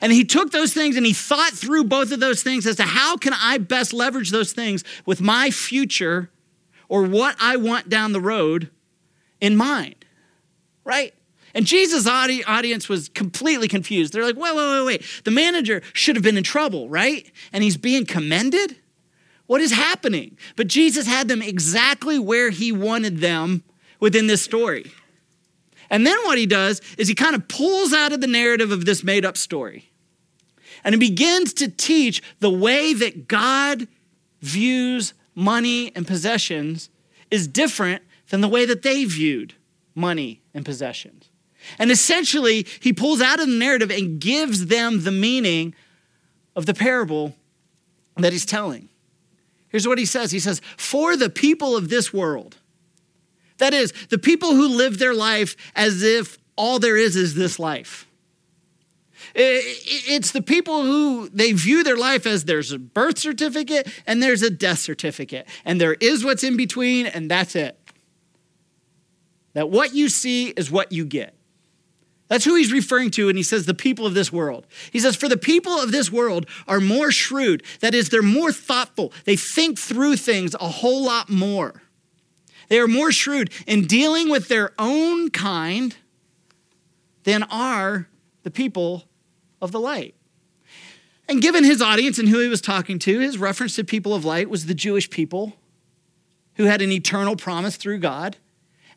And 0.00 0.12
he 0.12 0.24
took 0.24 0.52
those 0.52 0.72
things 0.72 0.96
and 0.96 1.04
he 1.04 1.12
thought 1.12 1.52
through 1.52 1.84
both 1.84 2.12
of 2.12 2.20
those 2.20 2.42
things 2.42 2.66
as 2.66 2.76
to 2.76 2.84
how 2.84 3.18
can 3.18 3.34
I 3.34 3.58
best 3.58 3.92
leverage 3.92 4.30
those 4.30 4.52
things 4.52 4.84
with 5.04 5.20
my 5.20 5.50
future 5.50 6.30
or 6.88 7.02
what 7.02 7.36
I 7.38 7.56
want 7.56 7.90
down 7.90 8.12
the 8.12 8.20
road 8.20 8.70
in 9.38 9.54
mind, 9.56 10.06
right? 10.90 11.14
And 11.54 11.66
Jesus' 11.66 12.06
audience 12.06 12.88
was 12.88 13.08
completely 13.08 13.68
confused. 13.68 14.12
They're 14.12 14.24
like, 14.24 14.36
wait, 14.36 14.54
wait, 14.54 14.78
wait, 14.78 14.86
wait. 14.86 15.22
The 15.24 15.30
manager 15.30 15.82
should 15.92 16.16
have 16.16 16.22
been 16.24 16.36
in 16.36 16.42
trouble, 16.42 16.88
right? 16.88 17.30
And 17.52 17.62
he's 17.62 17.76
being 17.76 18.06
commended? 18.06 18.76
What 19.46 19.60
is 19.60 19.72
happening? 19.72 20.36
But 20.56 20.66
Jesus 20.66 21.06
had 21.06 21.28
them 21.28 21.42
exactly 21.42 22.18
where 22.18 22.50
he 22.50 22.72
wanted 22.72 23.18
them 23.18 23.62
within 24.00 24.26
this 24.26 24.42
story. 24.42 24.90
And 25.90 26.04
then 26.06 26.16
what 26.24 26.38
he 26.38 26.46
does 26.46 26.80
is 26.98 27.06
he 27.06 27.14
kind 27.14 27.36
of 27.36 27.46
pulls 27.46 27.92
out 27.92 28.12
of 28.12 28.20
the 28.20 28.26
narrative 28.26 28.72
of 28.72 28.84
this 28.84 29.04
made 29.04 29.24
up 29.24 29.36
story. 29.36 29.90
And 30.82 30.94
he 30.94 30.98
begins 30.98 31.52
to 31.54 31.68
teach 31.68 32.20
the 32.40 32.50
way 32.50 32.94
that 32.94 33.28
God 33.28 33.86
views 34.40 35.14
money 35.36 35.92
and 35.94 36.06
possessions 36.06 36.90
is 37.30 37.46
different 37.46 38.02
than 38.30 38.40
the 38.40 38.48
way 38.48 38.64
that 38.66 38.82
they 38.82 39.04
viewed 39.04 39.54
money 40.00 40.42
and 40.54 40.64
possessions. 40.64 41.28
And 41.78 41.90
essentially, 41.90 42.66
he 42.80 42.92
pulls 42.92 43.20
out 43.20 43.38
of 43.40 43.46
the 43.46 43.54
narrative 43.54 43.90
and 43.90 44.20
gives 44.20 44.66
them 44.66 45.04
the 45.04 45.12
meaning 45.12 45.74
of 46.56 46.66
the 46.66 46.74
parable 46.74 47.36
that 48.16 48.32
he's 48.32 48.46
telling. 48.46 48.88
Here's 49.68 49.86
what 49.86 49.98
he 49.98 50.06
says 50.06 50.32
He 50.32 50.40
says, 50.40 50.60
For 50.76 51.16
the 51.16 51.30
people 51.30 51.76
of 51.76 51.88
this 51.88 52.12
world, 52.12 52.56
that 53.58 53.74
is, 53.74 53.92
the 54.08 54.18
people 54.18 54.54
who 54.54 54.68
live 54.68 54.98
their 54.98 55.14
life 55.14 55.56
as 55.76 56.02
if 56.02 56.38
all 56.56 56.78
there 56.78 56.96
is 56.96 57.16
is 57.16 57.34
this 57.34 57.58
life. 57.58 58.06
It's 59.34 60.32
the 60.32 60.42
people 60.42 60.82
who 60.82 61.28
they 61.28 61.52
view 61.52 61.84
their 61.84 61.96
life 61.96 62.26
as 62.26 62.46
there's 62.46 62.72
a 62.72 62.78
birth 62.78 63.18
certificate 63.18 63.86
and 64.06 64.22
there's 64.22 64.42
a 64.42 64.50
death 64.50 64.78
certificate, 64.78 65.46
and 65.64 65.80
there 65.80 65.94
is 65.94 66.24
what's 66.24 66.42
in 66.42 66.56
between, 66.56 67.06
and 67.06 67.30
that's 67.30 67.54
it. 67.54 67.79
That 69.54 69.70
what 69.70 69.94
you 69.94 70.08
see 70.08 70.48
is 70.48 70.70
what 70.70 70.92
you 70.92 71.04
get. 71.04 71.34
That's 72.28 72.44
who 72.44 72.54
he's 72.54 72.72
referring 72.72 73.10
to, 73.12 73.28
and 73.28 73.36
he 73.36 73.42
says, 73.42 73.66
the 73.66 73.74
people 73.74 74.06
of 74.06 74.14
this 74.14 74.32
world. 74.32 74.66
He 74.92 75.00
says, 75.00 75.16
for 75.16 75.28
the 75.28 75.36
people 75.36 75.72
of 75.72 75.90
this 75.90 76.12
world 76.12 76.46
are 76.68 76.78
more 76.78 77.10
shrewd. 77.10 77.64
That 77.80 77.92
is, 77.92 78.08
they're 78.08 78.22
more 78.22 78.52
thoughtful. 78.52 79.12
They 79.24 79.34
think 79.34 79.80
through 79.80 80.16
things 80.16 80.54
a 80.54 80.68
whole 80.68 81.04
lot 81.04 81.28
more. 81.28 81.82
They 82.68 82.78
are 82.78 82.86
more 82.86 83.10
shrewd 83.10 83.50
in 83.66 83.86
dealing 83.86 84.30
with 84.30 84.46
their 84.46 84.72
own 84.78 85.30
kind 85.30 85.96
than 87.24 87.42
are 87.42 88.08
the 88.44 88.50
people 88.52 89.06
of 89.60 89.72
the 89.72 89.80
light. 89.80 90.14
And 91.28 91.42
given 91.42 91.64
his 91.64 91.82
audience 91.82 92.20
and 92.20 92.28
who 92.28 92.38
he 92.38 92.46
was 92.46 92.60
talking 92.60 93.00
to, 93.00 93.18
his 93.18 93.38
reference 93.38 93.74
to 93.74 93.84
people 93.84 94.14
of 94.14 94.24
light 94.24 94.48
was 94.48 94.66
the 94.66 94.74
Jewish 94.74 95.10
people 95.10 95.56
who 96.54 96.64
had 96.64 96.80
an 96.80 96.92
eternal 96.92 97.34
promise 97.34 97.76
through 97.76 97.98
God. 97.98 98.36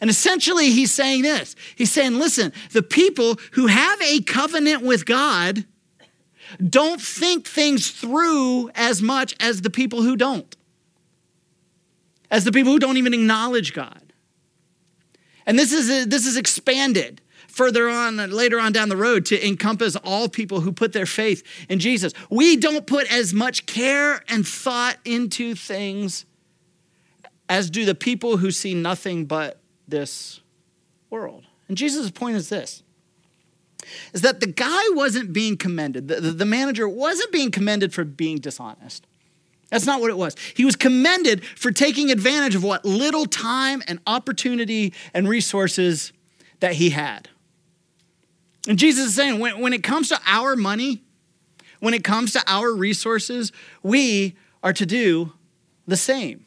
And 0.03 0.09
essentially, 0.09 0.71
he's 0.71 0.91
saying 0.91 1.21
this 1.21 1.55
He's 1.77 1.89
saying, 1.89 2.15
listen, 2.19 2.51
the 2.73 2.83
people 2.83 3.39
who 3.53 3.67
have 3.67 4.01
a 4.01 4.19
covenant 4.19 4.81
with 4.81 5.05
God 5.05 5.63
don't 6.61 6.99
think 6.99 7.47
things 7.47 7.89
through 7.89 8.69
as 8.75 9.01
much 9.01 9.33
as 9.39 9.61
the 9.61 9.69
people 9.69 10.01
who 10.01 10.17
don't, 10.17 10.57
as 12.29 12.43
the 12.43 12.51
people 12.51 12.73
who 12.73 12.79
don't 12.79 12.97
even 12.97 13.13
acknowledge 13.13 13.73
God. 13.73 14.11
And 15.45 15.57
this 15.57 15.71
is, 15.71 16.07
this 16.07 16.25
is 16.25 16.35
expanded 16.35 17.21
further 17.47 17.87
on, 17.87 18.17
later 18.29 18.59
on 18.59 18.73
down 18.73 18.89
the 18.89 18.97
road, 18.97 19.25
to 19.27 19.47
encompass 19.47 19.95
all 19.95 20.27
people 20.27 20.59
who 20.59 20.73
put 20.73 20.91
their 20.91 21.05
faith 21.05 21.43
in 21.69 21.79
Jesus. 21.79 22.11
We 22.29 22.57
don't 22.57 22.85
put 22.85 23.09
as 23.09 23.33
much 23.33 23.67
care 23.67 24.21
and 24.27 24.45
thought 24.45 24.97
into 25.05 25.55
things 25.55 26.25
as 27.47 27.69
do 27.69 27.85
the 27.85 27.95
people 27.95 28.35
who 28.35 28.51
see 28.51 28.73
nothing 28.73 29.23
but 29.23 29.61
this 29.87 30.41
world. 31.09 31.45
And 31.67 31.77
Jesus' 31.77 32.11
point 32.11 32.35
is 32.35 32.49
this 32.49 32.83
is 34.13 34.21
that 34.21 34.39
the 34.39 34.47
guy 34.47 34.81
wasn't 34.91 35.33
being 35.33 35.57
commended, 35.57 36.07
the, 36.07 36.21
the, 36.21 36.31
the 36.31 36.45
manager 36.45 36.87
wasn't 36.87 37.31
being 37.31 37.51
commended 37.51 37.93
for 37.93 38.05
being 38.05 38.37
dishonest. 38.37 39.05
That's 39.69 39.85
not 39.85 39.99
what 39.99 40.09
it 40.09 40.17
was. 40.17 40.35
He 40.55 40.65
was 40.65 40.75
commended 40.75 41.43
for 41.43 41.71
taking 41.71 42.11
advantage 42.11 42.55
of 42.55 42.63
what 42.63 42.85
little 42.85 43.25
time 43.25 43.81
and 43.87 43.99
opportunity 44.05 44.93
and 45.13 45.27
resources 45.27 46.13
that 46.59 46.73
he 46.73 46.91
had. 46.91 47.27
And 48.67 48.77
Jesus 48.77 49.07
is 49.07 49.15
saying 49.15 49.39
when, 49.39 49.59
when 49.59 49.73
it 49.73 49.83
comes 49.83 50.09
to 50.09 50.19
our 50.25 50.55
money, 50.55 51.03
when 51.79 51.93
it 51.93 52.03
comes 52.03 52.33
to 52.33 52.43
our 52.47 52.71
resources, 52.73 53.51
we 53.81 54.37
are 54.61 54.73
to 54.73 54.85
do 54.85 55.33
the 55.87 55.97
same. 55.97 56.45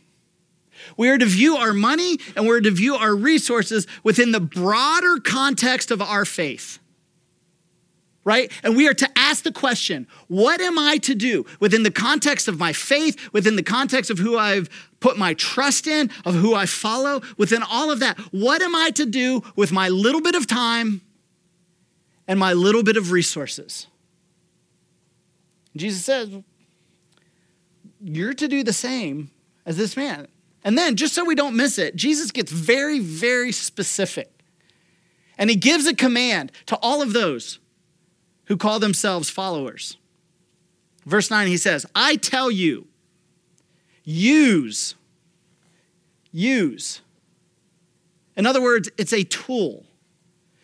We 0.97 1.09
are 1.09 1.19
to 1.19 1.27
view 1.27 1.57
our 1.57 1.73
money 1.73 2.19
and 2.35 2.47
we're 2.47 2.61
to 2.61 2.71
view 2.71 2.95
our 2.95 3.15
resources 3.15 3.87
within 4.03 4.33
the 4.33 4.41
broader 4.41 5.19
context 5.19 5.91
of 5.91 6.03
our 6.03 6.25
faith. 6.25 6.79
Right? 8.25 8.51
And 8.65 8.77
we 8.77 8.89
are 8.89 8.95
to 8.95 9.09
ask 9.17 9.45
the 9.45 9.53
question 9.53 10.09
what 10.27 10.61
am 10.61 10.79
I 10.79 10.97
to 10.99 11.15
do 11.15 11.47
within 11.61 11.85
the 11.85 11.93
context 11.93 12.49
of 12.49 12.59
my 12.59 12.73
faith, 12.73 13.33
within 13.33 13.55
the 13.55 13.63
context 13.63 14.11
of 14.11 14.19
who 14.19 14.37
I've 14.37 14.69
put 14.99 15.17
my 15.17 15.35
trust 15.35 15.87
in, 15.87 16.11
of 16.25 16.35
who 16.35 16.55
I 16.55 16.67
follow, 16.67 17.23
within 17.37 17.63
all 17.63 17.93
of 17.93 18.01
that? 18.01 18.19
What 18.33 18.63
am 18.63 18.75
I 18.75 18.91
to 18.91 19.07
do 19.07 19.45
with 19.55 19.71
my 19.71 19.89
little 19.89 20.21
bit 20.21 20.35
of 20.35 20.49
time 20.49 21.03
and 22.29 22.39
my 22.39 22.53
little 22.53 22.83
bit 22.83 22.97
of 22.97 23.13
resources. 23.13 23.87
Jesus 25.77 26.05
says, 26.05 26.31
You're 28.01 28.35
to 28.35 28.49
do 28.49 28.65
the 28.65 28.73
same 28.73 29.31
as 29.65 29.77
this 29.77 29.97
man. 29.97 30.29
And 30.67 30.77
then, 30.77 30.97
just 30.97 31.15
so 31.15 31.25
we 31.25 31.37
don't 31.37 31.55
miss 31.55 31.79
it, 31.79 31.95
Jesus 31.95 32.33
gets 32.33 32.51
very, 32.51 32.99
very 32.99 33.53
specific. 33.53 34.43
And 35.39 35.49
he 35.49 35.55
gives 35.55 35.87
a 35.87 35.95
command 35.95 36.51
to 36.67 36.77
all 36.83 37.03
of 37.03 37.13
those 37.13 37.61
who 38.47 38.57
call 38.57 38.81
themselves 38.81 39.31
followers. 39.31 39.97
Verse 41.05 41.31
9, 41.31 41.47
he 41.47 41.57
says, 41.57 41.87
I 41.95 42.17
tell 42.17 42.51
you, 42.51 42.89
use, 44.03 44.97
use. 46.33 47.01
In 48.37 48.45
other 48.45 48.61
words, 48.61 48.91
it's 48.99 49.13
a 49.13 49.23
tool. 49.23 49.87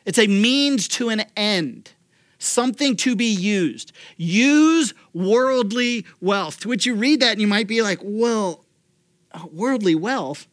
It's 0.04 0.18
a 0.18 0.26
means 0.26 0.88
to 0.88 1.10
an 1.10 1.22
end, 1.36 1.92
something 2.40 2.96
to 2.96 3.14
be 3.14 3.32
used. 3.32 3.92
Use 4.16 4.94
worldly 5.14 6.06
wealth. 6.20 6.58
To 6.60 6.68
which 6.68 6.86
you 6.86 6.96
read 6.96 7.20
that 7.20 7.30
and 7.30 7.40
you 7.40 7.46
might 7.46 7.68
be 7.68 7.82
like, 7.82 8.00
well, 8.02 8.64
worldly 9.50 9.94
wealth? 9.94 10.46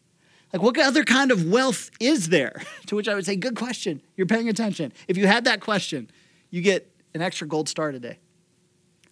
Like, 0.53 0.61
what 0.61 0.77
other 0.79 1.03
kind 1.03 1.31
of 1.31 1.45
wealth 1.49 1.91
is 1.99 2.29
there? 2.29 2.61
to 2.87 2.95
which 2.95 3.07
I 3.07 3.15
would 3.15 3.25
say, 3.25 3.35
good 3.35 3.55
question. 3.55 4.01
You're 4.15 4.27
paying 4.27 4.49
attention. 4.49 4.93
If 5.07 5.17
you 5.17 5.27
had 5.27 5.45
that 5.45 5.61
question, 5.61 6.09
you 6.49 6.61
get 6.61 6.91
an 7.13 7.21
extra 7.21 7.47
gold 7.47 7.69
star 7.69 7.91
today. 7.91 8.17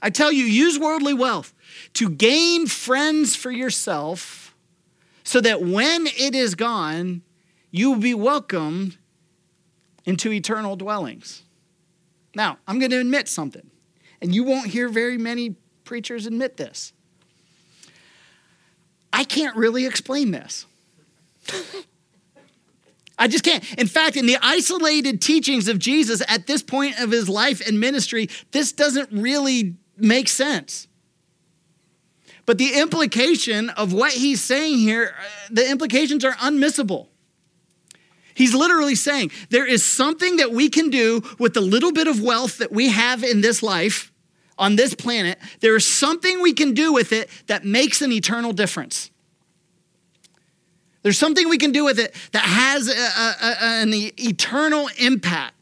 I 0.01 0.09
tell 0.09 0.31
you, 0.31 0.43
use 0.43 0.77
worldly 0.77 1.13
wealth 1.13 1.53
to 1.93 2.09
gain 2.09 2.67
friends 2.67 3.35
for 3.35 3.51
yourself 3.51 4.55
so 5.23 5.41
that 5.41 5.61
when 5.61 6.07
it 6.07 6.35
is 6.35 6.55
gone, 6.55 7.23
you 7.71 7.91
will 7.91 7.99
be 7.99 8.13
welcomed 8.13 8.97
into 10.05 10.31
eternal 10.31 10.75
dwellings. 10.75 11.43
Now, 12.35 12.59
I'm 12.67 12.79
going 12.79 12.91
to 12.91 12.99
admit 12.99 13.27
something, 13.27 13.69
and 14.21 14.33
you 14.33 14.43
won't 14.43 14.67
hear 14.67 14.87
very 14.89 15.17
many 15.17 15.55
preachers 15.83 16.25
admit 16.25 16.57
this. 16.57 16.93
I 19.11 19.23
can't 19.23 19.55
really 19.55 19.85
explain 19.85 20.31
this. 20.31 20.65
I 23.19 23.27
just 23.27 23.43
can't. 23.43 23.63
In 23.79 23.87
fact, 23.87 24.15
in 24.15 24.27
the 24.27 24.37
isolated 24.41 25.21
teachings 25.21 25.67
of 25.67 25.79
Jesus 25.79 26.21
at 26.27 26.45
this 26.45 26.61
point 26.61 26.99
of 26.99 27.11
his 27.11 27.27
life 27.27 27.65
and 27.65 27.79
ministry, 27.79 28.29
this 28.51 28.71
doesn't 28.71 29.11
really 29.11 29.75
make 29.97 30.27
sense. 30.27 30.87
But 32.45 32.57
the 32.57 32.79
implication 32.79 33.69
of 33.71 33.91
what 33.91 34.13
he's 34.13 34.41
saying 34.41 34.77
here, 34.77 35.15
uh, 35.19 35.23
the 35.51 35.69
implications 35.69 36.23
are 36.23 36.33
unmissable. 36.33 37.07
He's 38.33 38.53
literally 38.53 38.95
saying 38.95 39.31
there 39.49 39.65
is 39.65 39.83
something 39.83 40.37
that 40.37 40.51
we 40.51 40.69
can 40.69 40.89
do 40.89 41.23
with 41.39 41.55
the 41.55 41.61
little 41.61 41.91
bit 41.91 42.07
of 42.07 42.21
wealth 42.21 42.59
that 42.59 42.71
we 42.71 42.89
have 42.89 43.23
in 43.23 43.41
this 43.41 43.63
life, 43.63 44.13
on 44.57 44.75
this 44.75 44.93
planet. 44.93 45.37
There 45.59 45.75
is 45.75 45.85
something 45.85 46.41
we 46.41 46.53
can 46.53 46.73
do 46.73 46.93
with 46.93 47.11
it 47.11 47.29
that 47.47 47.65
makes 47.65 48.01
an 48.01 48.11
eternal 48.11 48.53
difference. 48.53 49.11
There's 51.03 51.17
something 51.17 51.47
we 51.47 51.57
can 51.57 51.71
do 51.71 51.85
with 51.85 51.99
it 51.99 52.13
that 52.31 52.43
has 52.43 52.89
a, 52.89 52.91
a, 52.91 53.35
a, 53.41 53.81
an 53.81 53.93
eternal 53.93 54.89
impact. 54.97 55.57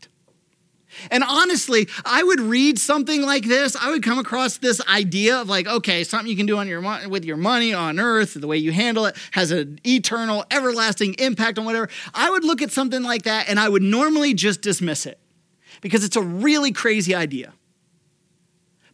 And 1.11 1.23
honestly, 1.23 1.87
I 2.03 2.23
would 2.23 2.39
read 2.39 2.79
something 2.79 3.21
like 3.21 3.45
this. 3.45 3.75
I 3.75 3.91
would 3.91 4.01
come 4.01 4.17
across 4.17 4.57
this 4.57 4.81
idea 4.87 5.39
of 5.39 5.49
like, 5.49 5.67
okay, 5.67 6.03
something 6.03 6.29
you 6.29 6.37
can 6.37 6.45
do 6.45 6.57
on 6.57 6.67
your 6.67 6.81
with 7.09 7.25
your 7.25 7.37
money 7.37 7.73
on 7.73 7.99
earth, 7.99 8.33
the 8.33 8.47
way 8.47 8.57
you 8.57 8.71
handle 8.71 9.05
it 9.05 9.15
has 9.31 9.51
an 9.51 9.79
eternal, 9.85 10.45
everlasting 10.49 11.15
impact 11.19 11.59
on 11.59 11.65
whatever. 11.65 11.89
I 12.13 12.29
would 12.29 12.43
look 12.43 12.61
at 12.61 12.71
something 12.71 13.03
like 13.03 13.23
that 13.23 13.49
and 13.49 13.59
I 13.59 13.69
would 13.69 13.83
normally 13.83 14.33
just 14.33 14.61
dismiss 14.61 15.05
it 15.05 15.19
because 15.81 16.03
it's 16.03 16.15
a 16.15 16.21
really 16.21 16.71
crazy 16.71 17.13
idea. 17.13 17.53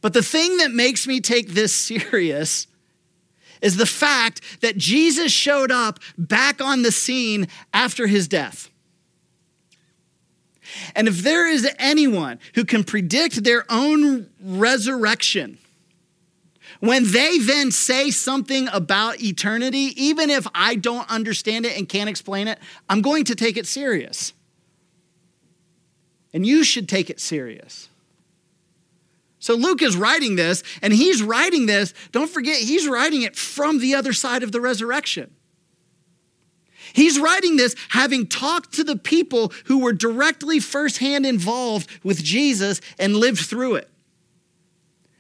But 0.02 0.14
the 0.14 0.24
thing 0.24 0.58
that 0.58 0.72
makes 0.72 1.08
me 1.08 1.22
take 1.22 1.50
this 1.50 1.74
serious 1.74 2.68
is 3.62 3.78
the 3.78 3.86
fact 3.86 4.42
that 4.62 4.76
Jesus 4.76 5.32
showed 5.32 5.72
up 5.72 6.00
back 6.18 6.60
on 6.60 6.82
the 6.82 6.92
scene 6.92 7.48
after 7.74 8.08
his 8.08 8.28
death. 8.28 8.70
And 10.96 11.08
if 11.08 11.22
there 11.22 11.48
is 11.48 11.70
anyone 11.78 12.40
who 12.56 12.66
can 12.66 12.84
predict 12.84 13.44
their 13.44 13.66
own 13.70 14.30
resurrection, 14.42 15.60
when 16.80 17.12
they 17.12 17.38
then 17.38 17.72
say 17.72 18.10
something 18.10 18.68
about 18.70 19.22
eternity, 19.22 19.94
even 19.96 20.30
if 20.30 20.48
I 20.56 20.76
don't 20.76 21.10
understand 21.12 21.66
it 21.66 21.78
and 21.78 21.88
can't 21.88 22.10
explain 22.10 22.48
it, 22.48 22.58
I'm 22.90 23.02
going 23.02 23.26
to 23.26 23.36
take 23.36 23.58
it 23.58 23.68
serious. 23.68 24.34
And 26.34 26.46
you 26.46 26.64
should 26.64 26.88
take 26.88 27.10
it 27.10 27.20
serious. 27.20 27.90
So 29.42 29.56
Luke 29.56 29.82
is 29.82 29.98
writing 29.98 30.36
this, 30.36 30.62
and 30.84 30.94
he's 30.94 31.24
writing 31.24 31.66
this, 31.66 31.96
don't 32.12 32.30
forget, 32.30 32.62
he's 32.62 32.88
writing 32.88 33.24
it 33.24 33.36
from 33.36 33.80
the 33.80 33.96
other 33.96 34.14
side 34.14 34.44
of 34.44 34.52
the 34.52 34.62
resurrection. 34.62 35.34
He's 36.94 37.20
writing 37.20 37.58
this 37.58 37.76
having 37.90 38.28
talked 38.28 38.74
to 38.76 38.84
the 38.84 38.96
people 38.96 39.52
who 39.66 39.80
were 39.80 39.94
directly 39.94 40.60
firsthand 40.60 41.26
involved 41.26 41.90
with 42.04 42.24
Jesus 42.24 42.82
and 43.00 43.16
lived 43.16 43.40
through 43.40 43.76
it. 43.76 43.90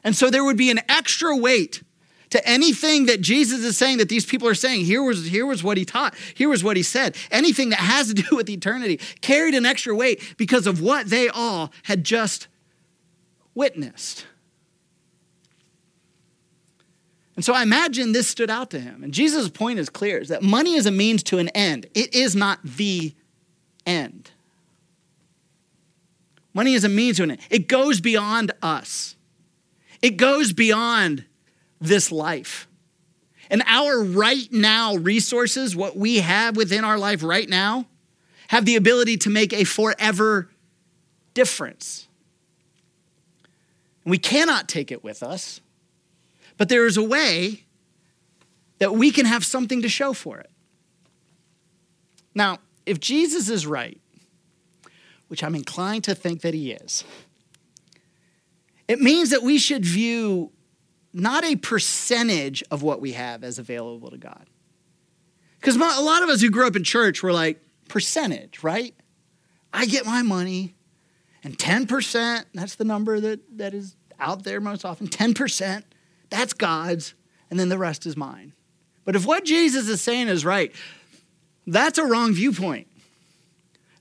And 0.03 0.15
so 0.15 0.29
there 0.29 0.43
would 0.43 0.57
be 0.57 0.69
an 0.69 0.81
extra 0.87 1.35
weight 1.35 1.81
to 2.29 2.47
anything 2.47 3.07
that 3.07 3.21
Jesus 3.21 3.63
is 3.63 3.75
saying 3.75 3.97
that 3.97 4.09
these 4.09 4.25
people 4.25 4.47
are 4.47 4.53
saying. 4.53 4.85
Here 4.85 5.01
was, 5.01 5.25
here 5.25 5.47
was 5.47 5.63
what 5.63 5.77
he 5.77 5.85
taught, 5.85 6.13
here 6.35 6.49
was 6.49 6.63
what 6.63 6.77
he 6.77 6.83
said. 6.83 7.15
Anything 7.31 7.69
that 7.69 7.79
has 7.79 8.13
to 8.13 8.13
do 8.13 8.35
with 8.35 8.49
eternity 8.49 8.99
carried 9.21 9.55
an 9.55 9.65
extra 9.65 9.95
weight 9.95 10.35
because 10.37 10.67
of 10.67 10.79
what 10.79 11.07
they 11.07 11.27
all 11.27 11.71
had 11.83 12.03
just 12.03 12.47
witnessed. 13.55 14.25
And 17.35 17.45
so 17.45 17.53
I 17.53 17.63
imagine 17.63 18.11
this 18.11 18.27
stood 18.27 18.49
out 18.49 18.69
to 18.71 18.79
him. 18.79 19.03
And 19.03 19.13
Jesus' 19.13 19.49
point 19.49 19.79
is 19.79 19.89
clear 19.89 20.19
is 20.19 20.29
that 20.29 20.43
money 20.43 20.75
is 20.75 20.85
a 20.85 20.91
means 20.91 21.23
to 21.23 21.37
an 21.37 21.49
end. 21.49 21.87
It 21.95 22.13
is 22.13 22.35
not 22.35 22.59
the 22.63 23.15
end. 23.85 24.31
Money 26.53 26.73
is 26.73 26.83
a 26.83 26.89
means 26.89 27.17
to 27.17 27.23
an 27.23 27.31
end. 27.31 27.41
It 27.49 27.67
goes 27.67 28.01
beyond 28.01 28.51
us. 28.61 29.15
It 30.01 30.17
goes 30.17 30.53
beyond 30.53 31.25
this 31.79 32.11
life. 32.11 32.67
And 33.49 33.63
our 33.65 34.03
right 34.03 34.51
now 34.51 34.95
resources, 34.95 35.75
what 35.75 35.97
we 35.97 36.17
have 36.17 36.55
within 36.55 36.83
our 36.83 36.97
life 36.97 37.23
right 37.23 37.49
now, 37.49 37.87
have 38.49 38.65
the 38.65 38.75
ability 38.75 39.17
to 39.17 39.29
make 39.29 39.53
a 39.53 39.63
forever 39.63 40.49
difference. 41.33 42.07
And 44.03 44.11
we 44.11 44.17
cannot 44.17 44.67
take 44.67 44.91
it 44.91 45.03
with 45.03 45.23
us. 45.23 45.61
But 46.57 46.69
there 46.69 46.85
is 46.85 46.97
a 46.97 47.03
way 47.03 47.65
that 48.79 48.93
we 48.93 49.11
can 49.11 49.25
have 49.25 49.45
something 49.45 49.81
to 49.81 49.89
show 49.89 50.13
for 50.13 50.39
it. 50.39 50.49
Now, 52.33 52.59
if 52.85 52.99
Jesus 52.99 53.49
is 53.49 53.67
right, 53.67 53.99
which 55.27 55.43
I'm 55.43 55.55
inclined 55.55 56.03
to 56.05 56.15
think 56.15 56.41
that 56.41 56.53
he 56.53 56.71
is, 56.71 57.03
it 58.87 58.99
means 58.99 59.29
that 59.29 59.43
we 59.43 59.57
should 59.57 59.85
view 59.85 60.51
not 61.13 61.43
a 61.43 61.55
percentage 61.55 62.63
of 62.71 62.83
what 62.83 63.01
we 63.01 63.13
have 63.13 63.43
as 63.43 63.59
available 63.59 64.09
to 64.09 64.17
God. 64.17 64.47
Because 65.59 65.75
a 65.75 65.79
lot 65.79 66.23
of 66.23 66.29
us 66.29 66.41
who 66.41 66.49
grew 66.49 66.65
up 66.65 66.75
in 66.75 66.83
church 66.83 67.21
were 67.21 67.31
like, 67.31 67.61
percentage, 67.87 68.63
right? 68.63 68.95
I 69.71 69.85
get 69.85 70.05
my 70.05 70.21
money, 70.21 70.73
and 71.43 71.57
10%, 71.57 72.45
that's 72.53 72.75
the 72.75 72.83
number 72.83 73.19
that, 73.19 73.57
that 73.57 73.73
is 73.73 73.95
out 74.19 74.43
there 74.43 74.61
most 74.61 74.85
often, 74.85 75.07
10% 75.07 75.83
that's 76.31 76.53
God's, 76.53 77.13
and 77.51 77.59
then 77.59 77.69
the 77.69 77.77
rest 77.77 78.07
is 78.07 78.17
mine. 78.17 78.53
But 79.05 79.15
if 79.15 79.25
what 79.25 79.45
Jesus 79.45 79.87
is 79.87 80.01
saying 80.01 80.29
is 80.29 80.43
right, 80.43 80.73
that's 81.67 81.99
a 81.99 82.05
wrong 82.05 82.33
viewpoint. 82.33 82.87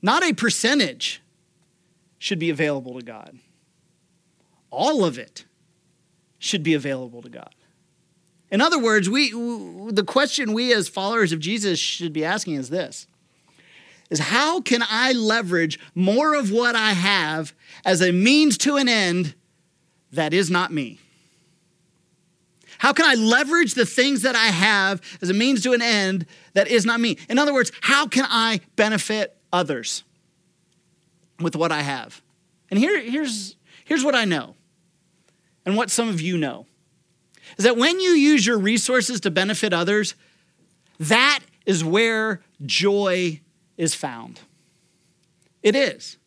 Not 0.01 0.23
a 0.23 0.33
percentage 0.33 1.21
should 2.19 2.39
be 2.39 2.49
available 2.49 2.99
to 2.99 3.05
God, 3.05 3.39
all 4.71 5.05
of 5.05 5.19
it 5.19 5.45
should 6.39 6.63
be 6.63 6.73
available 6.73 7.21
to 7.21 7.29
God. 7.29 7.55
In 8.51 8.61
other 8.61 8.79
words, 8.79 9.11
we, 9.11 9.31
the 9.31 10.05
question 10.05 10.55
we 10.55 10.73
as 10.73 10.89
followers 10.89 11.33
of 11.33 11.39
Jesus 11.39 11.79
should 11.79 12.13
be 12.13 12.25
asking 12.25 12.55
is 12.55 12.71
this 12.71 13.07
is 14.11 14.19
how 14.19 14.61
can 14.61 14.83
I 14.89 15.13
leverage 15.13 15.79
more 15.95 16.35
of 16.35 16.51
what 16.51 16.75
I 16.75 16.93
have 16.93 17.55
as 17.85 18.03
a 18.03 18.13
means 18.13 18.59
to 18.59 18.77
an 18.77 18.89
end 18.89 19.35
that 20.13 20.35
is 20.35 20.51
not 20.51 20.73
me? 20.73 20.99
How 22.79 22.93
can 22.93 23.05
I 23.05 23.15
leverage 23.15 23.75
the 23.75 23.87
things 23.87 24.23
that 24.23 24.35
I 24.35 24.47
have 24.47 25.03
as 25.21 25.31
a 25.31 25.35
means 25.35 25.63
to 25.63 25.73
an 25.73 25.83
end 25.83 26.27
that 26.55 26.67
is 26.67 26.87
not 26.87 26.99
me? 26.99 27.19
In 27.29 27.39
other 27.39 27.53
words, 27.53 27.71
how 27.83 28.07
can 28.07 28.25
I 28.29 28.61
benefit 28.75 29.37
others 29.53 30.03
with 31.39 31.55
what 31.55 31.73
I 31.73 31.83
have? 31.83 32.23
And 32.71 32.79
here, 32.79 32.99
here's, 33.01 33.57
here's 33.85 34.03
what 34.03 34.15
I 34.15 34.25
know, 34.25 34.55
and 35.67 35.77
what 35.77 35.91
some 35.91 36.09
of 36.09 36.21
you 36.21 36.39
know 36.39 36.67
is 37.59 37.65
that 37.65 37.77
when 37.77 38.01
you 38.01 38.11
use 38.11 38.47
your 38.47 38.59
resources 38.59 39.21
to 39.21 39.31
benefit 39.31 39.73
others, 39.73 40.15
that 40.99 41.41
is 41.67 41.85
where 41.85 42.41
joy 42.65 43.41
is 43.81 43.95
found. 43.95 44.41
It 45.63 45.75
is. 45.75 46.19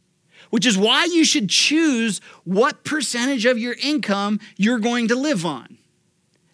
Which 0.50 0.66
is 0.66 0.78
why 0.78 1.06
you 1.06 1.24
should 1.24 1.50
choose 1.50 2.20
what 2.44 2.84
percentage 2.84 3.46
of 3.46 3.58
your 3.58 3.76
income 3.82 4.39
you're 4.58 4.80
going 4.80 5.08
to 5.10 5.16
live 5.16 5.46
on. 5.46 5.78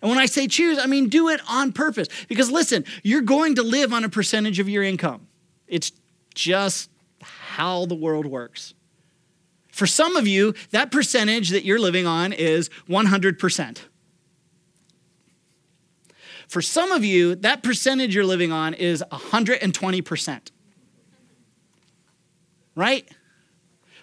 And 0.01 0.09
when 0.09 0.19
I 0.19 0.25
say 0.25 0.47
choose, 0.47 0.77
I 0.77 0.85
mean 0.85 1.07
do 1.09 1.29
it 1.29 1.41
on 1.49 1.71
purpose. 1.71 2.07
Because 2.27 2.51
listen, 2.51 2.85
you're 3.01 3.21
going 3.21 3.55
to 3.55 3.63
live 3.63 3.93
on 3.93 4.03
a 4.03 4.09
percentage 4.09 4.59
of 4.59 4.67
your 4.69 4.83
income. 4.83 5.27
It's 5.67 5.91
just 6.35 6.89
how 7.21 7.85
the 7.85 7.95
world 7.95 8.25
works. 8.25 8.73
For 9.69 9.87
some 9.87 10.17
of 10.17 10.27
you, 10.27 10.53
that 10.71 10.91
percentage 10.91 11.49
that 11.49 11.63
you're 11.63 11.79
living 11.79 12.05
on 12.05 12.33
is 12.33 12.69
100%. 12.89 13.79
For 16.49 16.61
some 16.61 16.91
of 16.91 17.05
you, 17.05 17.35
that 17.35 17.63
percentage 17.63 18.15
you're 18.15 18.25
living 18.25 18.51
on 18.51 18.73
is 18.73 19.03
120%. 19.11 20.51
Right? 22.79 23.05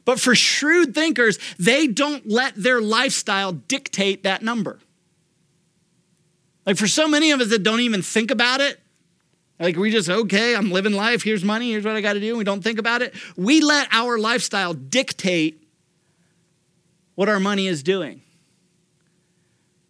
But 0.05 0.21
for 0.21 0.35
shrewd 0.35 0.95
thinkers, 0.95 1.39
they 1.59 1.87
don't 1.87 2.29
let 2.29 2.55
their 2.55 2.83
lifestyle 2.83 3.53
dictate 3.53 4.23
that 4.25 4.43
number. 4.43 4.79
Like 6.67 6.77
for 6.77 6.87
so 6.87 7.09
many 7.09 7.31
of 7.31 7.41
us 7.41 7.49
that 7.49 7.63
don't 7.63 7.81
even 7.81 8.03
think 8.03 8.31
about 8.31 8.61
it, 8.61 8.79
like 9.59 9.77
we 9.77 9.91
just, 9.91 10.11
okay, 10.11 10.55
I'm 10.55 10.71
living 10.71 10.93
life, 10.93 11.23
here's 11.23 11.43
money, 11.43 11.71
here's 11.71 11.87
what 11.87 11.97
I 11.97 12.03
got 12.03 12.13
to 12.13 12.21
do, 12.21 12.37
we 12.37 12.45
don't 12.45 12.63
think 12.63 12.79
about 12.79 13.01
it. 13.01 13.15
We 13.35 13.63
let 13.63 13.89
our 13.93 14.19
lifestyle 14.19 14.75
dictate 14.75 15.67
what 17.15 17.31
our 17.31 17.41
money 17.41 17.67
is 17.67 17.83
doing. 17.83 18.21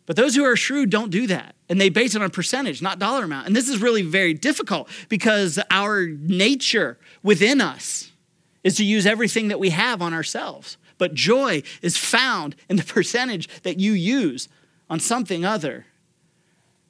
But 0.07 0.15
those 0.15 0.37
who 0.37 0.45
are 0.45 0.55
shrewd 0.55 0.91
don't 0.91 1.11
do 1.11 1.27
that. 1.27 1.57
And 1.69 1.81
they 1.81 1.89
base 1.89 2.15
it 2.15 2.23
on 2.23 2.31
percentage, 2.31 2.81
not 2.81 3.01
dollar 3.01 3.25
amount. 3.25 3.49
And 3.49 3.57
this 3.57 3.69
is 3.69 3.83
really 3.83 4.03
very 4.03 4.33
difficult 4.33 4.89
because 5.09 5.59
our 5.73 6.07
nature 6.07 6.99
within 7.25 7.61
us 7.61 8.13
is 8.67 8.75
to 8.79 8.85
use 8.85 9.07
everything 9.07 9.47
that 9.47 9.61
we 9.61 9.71
have 9.71 10.03
on 10.03 10.13
ourselves. 10.13 10.77
But 10.99 11.15
joy 11.15 11.63
is 11.83 11.97
found 11.97 12.57
in 12.69 12.75
the 12.75 12.83
percentage 12.95 13.47
that 13.63 13.79
you 13.79 13.93
use 13.93 14.49
on 14.91 14.99
something 14.99 15.45
other 15.45 15.87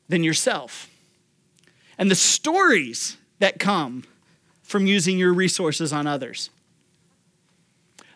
than 0.08 0.24
yourself. 0.24 0.88
And 1.98 2.10
the 2.10 2.14
stories 2.14 3.18
that 3.40 3.58
come 3.58 4.04
from 4.62 4.86
using 4.86 5.18
your 5.18 5.34
resources 5.34 5.92
on 5.92 6.06
others. 6.06 6.48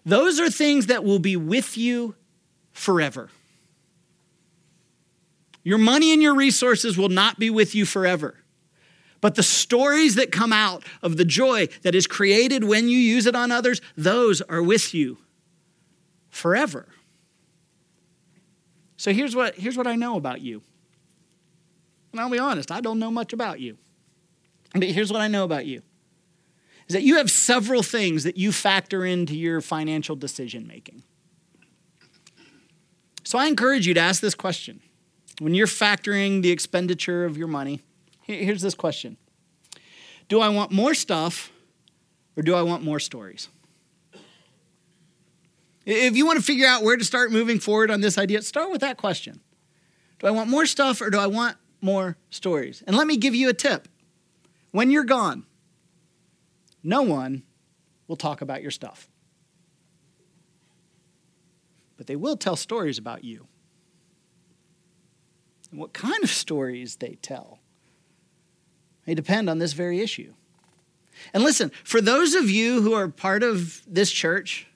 Those 0.06 0.40
are 0.40 0.48
things 0.48 0.86
that 0.86 1.04
will 1.04 1.18
be 1.18 1.36
with 1.36 1.76
you 1.76 2.14
forever. 2.72 3.28
Your 5.62 5.76
money 5.76 6.14
and 6.14 6.22
your 6.22 6.34
resources 6.34 6.96
will 6.96 7.10
not 7.10 7.38
be 7.38 7.50
with 7.50 7.74
you 7.74 7.84
forever. 7.84 8.36
But 9.20 9.35
the 9.35 9.42
stories 9.42 10.14
that 10.14 10.33
come 10.33 10.52
out 10.52 10.83
of 11.02 11.16
the 11.16 11.24
joy 11.24 11.66
that 11.83 11.94
is 11.94 12.06
created 12.06 12.64
when 12.64 12.88
you 12.88 12.98
use 12.98 13.26
it 13.26 13.35
on 13.35 13.52
others, 13.52 13.80
those 13.96 14.40
are 14.42 14.62
with 14.62 14.94
you 14.94 15.18
forever. 16.30 16.88
So 18.96 19.12
here's 19.12 19.37
what, 19.37 19.56
here's 19.56 19.76
what 19.76 19.87
I 19.87 19.96
know 19.96 20.16
about 20.16 20.40
you. 20.40 20.62
And 22.12 22.20
I'll 22.20 22.30
be 22.30 22.38
honest, 22.38 22.70
I 22.70 22.80
don't 22.80 22.98
know 22.98 23.11
much 23.11 23.33
about 23.33 23.61
you. 23.61 23.76
But 24.72 24.85
here's 24.85 25.12
what 25.12 25.20
I 25.20 25.28
know 25.28 25.44
about 25.44 25.66
you 25.66 25.83
is 26.88 26.94
that 26.94 27.02
you 27.02 27.18
have 27.18 27.30
several 27.30 27.85
things 27.85 28.24
that 28.24 28.37
you 28.37 28.50
factor 28.50 29.04
into 29.04 29.37
your 29.37 29.61
financial 29.61 30.16
decision 30.16 30.66
making. 30.66 31.04
So 33.22 33.38
I 33.38 33.46
encourage 33.46 33.87
you 33.87 33.94
to 33.94 34.00
ask 34.00 34.20
this 34.20 34.35
question. 34.35 34.80
When 35.38 35.54
you're 35.54 35.68
factoring 35.68 36.42
the 36.42 36.50
expenditure 36.50 37.24
of 37.24 37.38
your 37.38 37.46
money, 37.46 37.80
here's 38.36 38.62
this 38.62 38.74
question 38.74 39.16
Do 40.28 40.40
I 40.40 40.48
want 40.48 40.70
more 40.70 40.94
stuff 40.94 41.52
or 42.36 42.42
do 42.42 42.54
I 42.54 42.62
want 42.62 42.82
more 42.82 43.00
stories? 43.00 43.48
If 45.86 46.16
you 46.16 46.26
want 46.26 46.38
to 46.38 46.44
figure 46.44 46.66
out 46.66 46.82
where 46.82 46.96
to 46.96 47.04
start 47.04 47.32
moving 47.32 47.58
forward 47.58 47.90
on 47.90 48.00
this 48.00 48.18
idea, 48.18 48.42
start 48.42 48.70
with 48.70 48.82
that 48.82 48.96
question. 48.96 49.40
Do 50.18 50.26
I 50.26 50.30
want 50.30 50.50
more 50.50 50.66
stuff 50.66 51.00
or 51.00 51.10
do 51.10 51.18
I 51.18 51.26
want 51.26 51.56
more 51.80 52.16
stories? 52.28 52.82
And 52.86 52.94
let 52.96 53.06
me 53.06 53.16
give 53.16 53.34
you 53.34 53.48
a 53.48 53.54
tip. 53.54 53.88
When 54.72 54.90
you're 54.90 55.04
gone, 55.04 55.46
no 56.82 57.02
one 57.02 57.42
will 58.06 58.16
talk 58.16 58.42
about 58.42 58.62
your 58.62 58.70
stuff. 58.70 59.08
But 61.96 62.06
they 62.06 62.16
will 62.16 62.36
tell 62.36 62.56
stories 62.56 62.98
about 62.98 63.24
you. 63.24 63.46
And 65.70 65.80
what 65.80 65.92
kind 65.92 66.22
of 66.22 66.30
stories 66.30 66.96
they 66.96 67.16
tell 67.22 67.59
may 69.06 69.14
depend 69.14 69.48
on 69.50 69.58
this 69.58 69.72
very 69.72 70.00
issue. 70.00 70.32
And 71.34 71.42
listen, 71.42 71.70
for 71.84 72.00
those 72.00 72.34
of 72.34 72.48
you 72.48 72.82
who 72.82 72.94
are 72.94 73.08
part 73.08 73.42
of 73.42 73.82
this 73.86 74.10
church, 74.10 74.66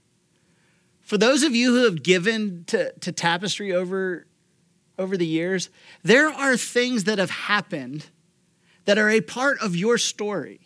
for 1.01 1.19
those 1.19 1.43
of 1.43 1.55
you 1.55 1.75
who 1.75 1.85
have 1.85 2.03
given 2.03 2.65
to, 2.69 2.93
to 2.93 3.13
Tapestry 3.13 3.73
over, 3.73 4.27
over 4.99 5.17
the 5.17 5.27
years, 5.27 5.71
there 6.03 6.29
are 6.29 6.57
things 6.57 7.05
that 7.05 7.19
have 7.19 7.31
happened 7.31 8.07
that 8.85 8.99
are 8.99 9.11
a 9.11 9.21
part 9.21 9.59
of 9.61 9.77
your 9.77 9.99
story. 9.99 10.61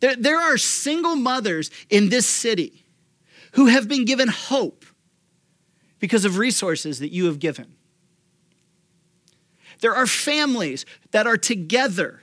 There, 0.00 0.16
there 0.16 0.38
are 0.38 0.58
single 0.58 1.16
mothers 1.16 1.70
in 1.88 2.10
this 2.10 2.26
city 2.26 2.84
who 3.52 3.66
have 3.66 3.88
been 3.88 4.04
given 4.04 4.28
hope 4.28 4.84
because 5.98 6.24
of 6.24 6.38
resources 6.38 6.98
that 6.98 7.12
you 7.12 7.26
have 7.26 7.38
given. 7.38 7.76
There 9.84 9.94
are 9.94 10.06
families 10.06 10.86
that 11.10 11.26
are 11.26 11.36
together 11.36 12.20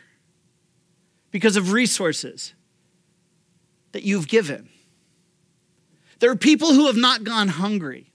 because 1.29 1.55
of 1.55 1.73
resources 1.73 2.55
that 3.91 4.01
you've 4.01 4.27
given. 4.27 4.67
There 6.17 6.31
are 6.31 6.35
people 6.35 6.73
who 6.73 6.87
have 6.87 6.95
not 6.97 7.23
gone 7.23 7.49
hungry. 7.49 8.11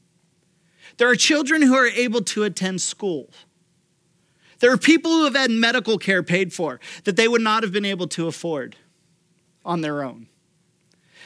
There 0.96 1.08
are 1.08 1.14
children 1.14 1.62
who 1.62 1.76
are 1.76 1.86
able 1.86 2.22
to 2.22 2.42
attend 2.42 2.82
school. 2.82 3.30
There 4.58 4.72
are 4.72 4.76
people 4.76 5.12
who 5.12 5.24
have 5.26 5.36
had 5.36 5.52
medical 5.52 5.96
care 5.96 6.24
paid 6.24 6.52
for 6.52 6.80
that 7.04 7.14
they 7.14 7.28
would 7.28 7.40
not 7.40 7.62
have 7.62 7.70
been 7.70 7.84
able 7.84 8.08
to 8.08 8.26
afford 8.26 8.74
on 9.64 9.80
their 9.80 10.02
own. 10.02 10.26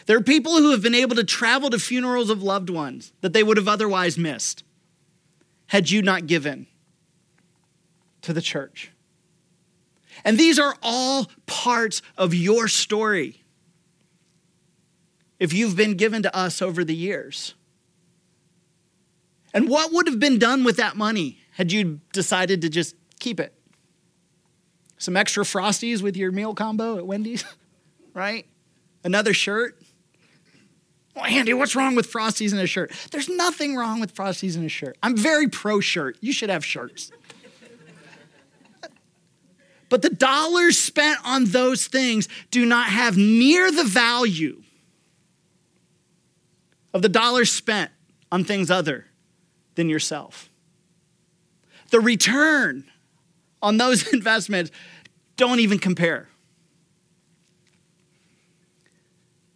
There 0.05 0.19
are 0.19 0.23
people 0.23 0.59
who 0.59 0.73
have 0.73 0.83
been 0.83 0.95
able 0.95 1.17
to 1.17 1.25
travel 1.25 1.71
to 1.71 1.79
funerals 1.79 2.29
of 2.29 2.43
loved 2.43 2.69
ones 2.69 3.15
that 3.23 3.33
they 3.33 3.43
would 3.43 3.57
have 3.57 3.67
otherwise 3.67 4.19
missed 4.19 4.63
had 5.69 5.91
you 5.91 6.03
not 6.03 6.27
given 6.27 6.67
to 8.23 8.33
the 8.33 8.41
church. 8.41 8.93
And 10.25 10.39
these 10.39 10.59
are 10.59 10.77
all 10.83 11.31
parts 11.47 12.03
of 12.17 12.35
your 12.35 12.69
story 12.69 13.43
if 15.39 15.53
you've 15.53 15.77
been 15.77 15.95
given 15.95 16.23
to 16.23 16.37
us 16.37 16.61
over 16.61 16.85
the 16.85 16.95
years. 16.95 17.55
And 19.53 19.69
what 19.69 19.93
would 19.93 20.07
have 20.07 20.21
been 20.21 20.39
done 20.39 20.63
with 20.65 20.77
that 20.77 20.97
money 20.97 21.39
had 21.53 21.73
you 21.73 22.01
decided 22.13 22.63
to 22.63 22.69
just 22.69 22.95
keep 23.19 23.41
it? 23.41 23.55
Some 24.99 25.17
extra 25.17 25.45
Frosties 25.45 26.03
with 26.03 26.17
your 26.17 26.31
meal 26.31 26.55
combo 26.55 26.99
at 26.99 27.07
Wendy's, 27.07 27.45
right? 28.15 28.47
Another 29.03 29.33
shirt. 29.33 29.81
Well, 31.17 31.25
Andy, 31.25 31.55
what's 31.55 31.75
wrong 31.75 31.97
with 31.97 32.11
Frosties 32.11 32.53
in 32.53 32.59
a 32.59 32.67
shirt? 32.67 32.93
There's 33.11 33.29
nothing 33.29 33.77
wrong 33.77 33.99
with 33.99 34.15
Frosties 34.15 34.57
in 34.57 34.65
a 34.65 34.69
shirt. 34.69 34.97
I'm 35.03 35.17
very 35.17 35.49
pro 35.49 35.81
shirt. 35.81 36.19
You 36.21 36.33
should 36.33 36.51
have 36.51 36.65
shirts. 36.65 37.11
But 39.91 40.03
the 40.03 40.09
dollars 40.09 40.79
spent 40.79 41.19
on 41.25 41.47
those 41.47 41.87
things 41.87 42.29
do 42.51 42.65
not 42.65 42.87
have 42.87 43.19
near 43.19 43.71
the 43.71 43.85
value 43.85 44.63
of 46.95 47.03
the 47.03 47.09
dollars 47.09 47.53
spent 47.53 47.91
on 48.33 48.45
things 48.45 48.71
other 48.71 49.07
than 49.75 49.91
yourself. 49.91 50.49
The 51.91 52.01
return 52.01 52.85
on 53.61 53.77
those 53.77 54.07
investments 54.13 54.71
don't 55.37 55.61
even 55.61 55.79
compare. 55.79 56.29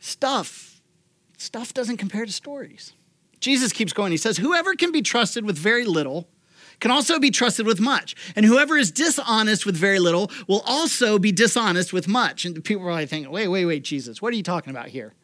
Stuff, 0.00 0.82
stuff 1.38 1.72
doesn't 1.72 1.96
compare 1.96 2.26
to 2.26 2.32
stories. 2.32 2.92
Jesus 3.40 3.72
keeps 3.72 3.92
going. 3.92 4.10
He 4.10 4.16
says, 4.16 4.38
Whoever 4.38 4.74
can 4.74 4.90
be 4.90 5.00
trusted 5.00 5.44
with 5.44 5.56
very 5.56 5.84
little 5.84 6.28
can 6.80 6.90
also 6.90 7.18
be 7.18 7.30
trusted 7.30 7.66
with 7.66 7.80
much. 7.80 8.14
And 8.36 8.44
whoever 8.44 8.76
is 8.76 8.90
dishonest 8.90 9.66
with 9.66 9.76
very 9.76 9.98
little 9.98 10.30
will 10.48 10.62
also 10.66 11.18
be 11.18 11.32
dishonest 11.32 11.92
with 11.92 12.08
much. 12.08 12.44
And 12.44 12.62
people 12.64 12.86
are 12.86 12.92
like 12.92 13.08
thinking, 13.08 13.32
wait, 13.32 13.48
wait, 13.48 13.64
wait, 13.64 13.84
Jesus, 13.84 14.20
what 14.20 14.32
are 14.32 14.36
you 14.36 14.42
talking 14.42 14.70
about 14.70 14.88
here? 14.88 15.14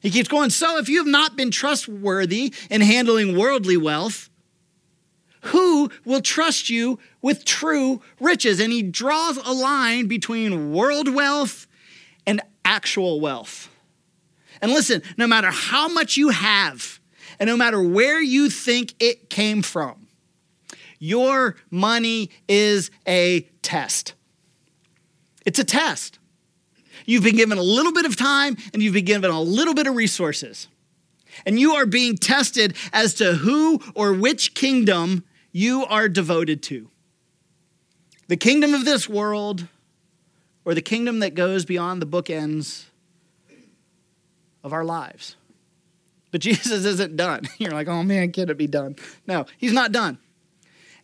He 0.00 0.10
keeps 0.10 0.28
going, 0.28 0.50
So 0.50 0.78
if 0.78 0.88
you 0.88 0.98
have 0.98 1.06
not 1.06 1.36
been 1.36 1.50
trustworthy 1.50 2.54
in 2.70 2.80
handling 2.80 3.36
worldly 3.36 3.76
wealth, 3.76 4.30
who 5.42 5.90
will 6.04 6.20
trust 6.20 6.68
you 6.70 6.98
with 7.22 7.44
true 7.44 8.02
riches? 8.20 8.60
And 8.60 8.72
he 8.72 8.82
draws 8.82 9.36
a 9.36 9.52
line 9.52 10.06
between 10.06 10.72
world 10.72 11.12
wealth 11.12 11.66
and 12.26 12.40
actual 12.64 13.20
wealth. 13.20 13.68
And 14.60 14.72
listen, 14.72 15.02
no 15.16 15.26
matter 15.26 15.50
how 15.50 15.88
much 15.88 16.16
you 16.16 16.30
have, 16.30 17.00
and 17.38 17.48
no 17.48 17.56
matter 17.56 17.82
where 17.82 18.20
you 18.20 18.50
think 18.50 18.94
it 18.98 19.28
came 19.30 19.62
from, 19.62 20.05
your 20.98 21.56
money 21.70 22.30
is 22.48 22.90
a 23.06 23.42
test. 23.62 24.14
It's 25.44 25.58
a 25.58 25.64
test. 25.64 26.18
You've 27.04 27.22
been 27.22 27.36
given 27.36 27.58
a 27.58 27.62
little 27.62 27.92
bit 27.92 28.04
of 28.04 28.16
time 28.16 28.56
and 28.72 28.82
you've 28.82 28.94
been 28.94 29.04
given 29.04 29.30
a 29.30 29.40
little 29.40 29.74
bit 29.74 29.86
of 29.86 29.94
resources. 29.94 30.68
And 31.44 31.60
you 31.60 31.72
are 31.72 31.86
being 31.86 32.16
tested 32.16 32.74
as 32.92 33.14
to 33.14 33.34
who 33.34 33.80
or 33.94 34.12
which 34.12 34.54
kingdom 34.54 35.24
you 35.52 35.84
are 35.86 36.08
devoted 36.08 36.62
to 36.64 36.90
the 38.28 38.36
kingdom 38.36 38.74
of 38.74 38.84
this 38.84 39.08
world 39.08 39.68
or 40.64 40.74
the 40.74 40.82
kingdom 40.82 41.20
that 41.20 41.34
goes 41.34 41.64
beyond 41.64 42.02
the 42.02 42.06
bookends 42.06 42.86
of 44.64 44.72
our 44.72 44.84
lives. 44.84 45.36
But 46.32 46.40
Jesus 46.42 46.84
isn't 46.84 47.16
done. 47.16 47.48
You're 47.58 47.72
like, 47.72 47.88
oh 47.88 48.02
man, 48.02 48.32
can 48.32 48.50
it 48.50 48.58
be 48.58 48.66
done? 48.66 48.96
No, 49.26 49.46
he's 49.58 49.72
not 49.72 49.92
done. 49.92 50.18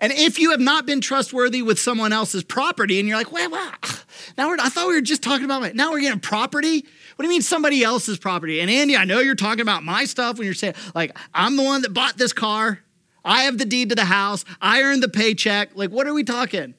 And 0.03 0.13
if 0.13 0.41
you 0.41 0.51
have 0.51 0.61
not 0.61 0.85
been 0.85 1.01
trustworthy 1.01 1.63
with 1.63 1.79
someone 1.79 2.13
else's 2.13 2.43
property, 2.43 2.99
and 2.99 3.09
you're 3.09 3.17
like, 3.17 3.31
wait, 3.31 3.49
what? 3.49 3.73
Ah, 3.85 4.05
now 4.37 4.49
we're, 4.49 4.57
I 4.59 4.69
thought 4.69 4.89
we 4.89 4.95
were 4.95 5.01
just 5.01 5.23
talking 5.23 5.45
about 5.45 5.63
my, 5.63 5.71
now 5.71 5.93
we're 5.93 6.01
getting 6.01 6.19
property. 6.19 6.85
What 7.15 7.23
do 7.23 7.25
you 7.25 7.29
mean 7.29 7.41
somebody 7.41 7.85
else's 7.85 8.19
property? 8.19 8.59
And 8.59 8.69
Andy, 8.69 8.97
I 8.97 9.05
know 9.05 9.21
you're 9.21 9.37
talking 9.37 9.61
about 9.61 9.85
my 9.85 10.05
stuff 10.05 10.39
when 10.39 10.45
you're 10.45 10.55
saying, 10.55 10.75
like, 10.93 11.17
I'm 11.33 11.57
the 11.57 11.63
one 11.63 11.83
that 11.83 11.95
bought 11.95 12.19
this 12.19 12.33
car. 12.33 12.81
I 13.25 13.43
have 13.43 13.59
the 13.59 13.65
deed 13.65 13.91
to 13.91 13.95
the 13.95 14.05
house. 14.05 14.45
I 14.61 14.83
earned 14.83 15.05
the 15.05 15.09
paycheck. 15.09 15.77
Like, 15.77 15.91
what 15.91 16.09
are 16.09 16.15
we 16.15 16.25
talking? 16.25 16.75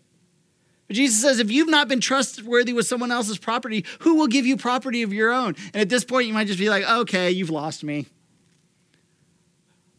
But 0.88 0.98
Jesus 0.98 1.22
says, 1.22 1.40
if 1.40 1.50
you've 1.50 1.70
not 1.70 1.88
been 1.88 2.02
trustworthy 2.02 2.74
with 2.74 2.88
someone 2.88 3.10
else's 3.10 3.38
property, 3.38 3.86
who 4.00 4.16
will 4.16 4.28
give 4.28 4.46
you 4.46 4.58
property 4.58 5.02
of 5.02 5.14
your 5.14 5.32
own? 5.32 5.56
And 5.74 5.82
at 5.82 5.88
this 5.88 6.04
point, 6.04 6.28
you 6.28 6.34
might 6.34 6.48
just 6.48 6.60
be 6.60 6.70
like, 6.70 6.84
okay, 6.84 7.32
you've 7.32 7.50
lost 7.50 7.86
me 7.86 8.08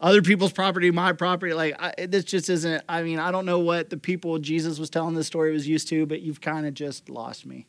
other 0.04 0.20
people's 0.20 0.52
property, 0.52 0.90
my 0.90 1.14
property. 1.14 1.54
Like, 1.54 1.74
I, 1.80 2.04
this 2.04 2.24
just 2.24 2.50
isn't, 2.50 2.84
I 2.86 3.02
mean, 3.02 3.18
I 3.18 3.30
don't 3.30 3.46
know 3.46 3.60
what 3.60 3.88
the 3.88 3.96
people 3.96 4.38
Jesus 4.38 4.78
was 4.78 4.90
telling 4.90 5.14
this 5.14 5.26
story 5.26 5.50
was 5.50 5.66
used 5.66 5.88
to, 5.88 6.04
but 6.04 6.20
you've 6.20 6.42
kind 6.42 6.66
of 6.66 6.74
just 6.74 7.08
lost 7.08 7.46
me. 7.46 7.66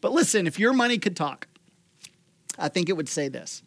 But 0.00 0.12
listen, 0.12 0.46
if 0.46 0.58
your 0.58 0.72
money 0.72 0.96
could 0.96 1.14
talk, 1.14 1.48
I 2.58 2.70
think 2.70 2.88
it 2.88 2.94
would 2.94 3.10
say 3.10 3.28
this. 3.28 3.62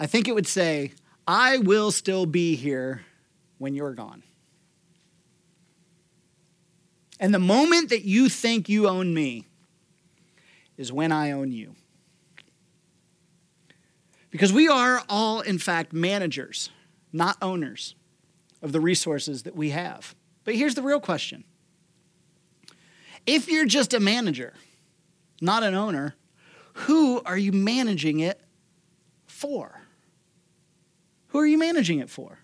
I 0.00 0.06
think 0.06 0.26
it 0.26 0.34
would 0.34 0.48
say, 0.48 0.90
I 1.24 1.58
will 1.58 1.92
still 1.92 2.26
be 2.26 2.56
here 2.56 3.02
when 3.58 3.72
you're 3.72 3.94
gone. 3.94 4.24
And 7.20 7.32
the 7.32 7.38
moment 7.38 7.90
that 7.90 8.04
you 8.04 8.28
think 8.28 8.68
you 8.68 8.88
own 8.88 9.14
me 9.14 9.46
is 10.76 10.92
when 10.92 11.12
I 11.12 11.30
own 11.30 11.52
you. 11.52 11.76
Because 14.36 14.52
we 14.52 14.68
are 14.68 15.02
all, 15.08 15.40
in 15.40 15.56
fact, 15.56 15.94
managers, 15.94 16.68
not 17.10 17.38
owners 17.40 17.94
of 18.60 18.70
the 18.70 18.82
resources 18.82 19.44
that 19.44 19.56
we 19.56 19.70
have. 19.70 20.14
But 20.44 20.56
here's 20.56 20.74
the 20.74 20.82
real 20.82 21.00
question 21.00 21.44
if 23.24 23.48
you're 23.48 23.64
just 23.64 23.94
a 23.94 23.98
manager, 23.98 24.52
not 25.40 25.62
an 25.62 25.74
owner, 25.74 26.16
who 26.74 27.22
are 27.22 27.38
you 27.38 27.50
managing 27.50 28.20
it 28.20 28.38
for? 29.24 29.80
Who 31.28 31.38
are 31.38 31.46
you 31.46 31.56
managing 31.56 32.00
it 32.00 32.10
for? 32.10 32.40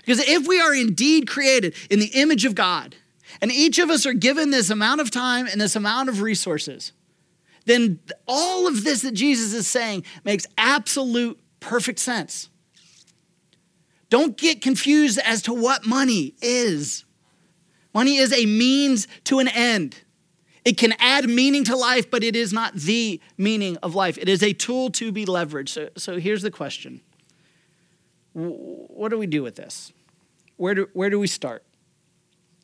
Because 0.00 0.20
if 0.28 0.46
we 0.46 0.60
are 0.60 0.74
indeed 0.74 1.26
created 1.26 1.74
in 1.88 2.00
the 2.00 2.10
image 2.12 2.44
of 2.44 2.54
God, 2.54 2.96
and 3.40 3.50
each 3.50 3.78
of 3.78 3.88
us 3.88 4.04
are 4.04 4.12
given 4.12 4.50
this 4.50 4.68
amount 4.68 5.00
of 5.00 5.10
time 5.10 5.46
and 5.46 5.58
this 5.58 5.74
amount 5.74 6.10
of 6.10 6.20
resources, 6.20 6.92
then 7.64 7.98
all 8.26 8.66
of 8.66 8.84
this 8.84 9.02
that 9.02 9.12
Jesus 9.12 9.52
is 9.52 9.66
saying 9.66 10.04
makes 10.24 10.46
absolute 10.58 11.38
perfect 11.60 11.98
sense. 11.98 12.50
Don't 14.10 14.36
get 14.36 14.60
confused 14.60 15.18
as 15.24 15.42
to 15.42 15.52
what 15.52 15.86
money 15.86 16.34
is. 16.40 17.04
Money 17.92 18.16
is 18.16 18.32
a 18.32 18.46
means 18.46 19.08
to 19.24 19.38
an 19.38 19.48
end. 19.48 19.96
It 20.64 20.78
can 20.78 20.94
add 20.98 21.28
meaning 21.28 21.64
to 21.64 21.76
life, 21.76 22.10
but 22.10 22.24
it 22.24 22.34
is 22.34 22.52
not 22.52 22.74
the 22.74 23.20
meaning 23.36 23.76
of 23.78 23.94
life. 23.94 24.16
It 24.18 24.28
is 24.28 24.42
a 24.42 24.52
tool 24.52 24.90
to 24.92 25.12
be 25.12 25.26
leveraged. 25.26 25.68
So, 25.68 25.88
so 25.96 26.18
here's 26.18 26.42
the 26.42 26.50
question 26.50 27.00
What 28.32 29.10
do 29.10 29.18
we 29.18 29.26
do 29.26 29.42
with 29.42 29.56
this? 29.56 29.92
Where 30.56 30.74
do, 30.74 30.88
where 30.92 31.10
do 31.10 31.18
we 31.18 31.26
start? 31.26 31.64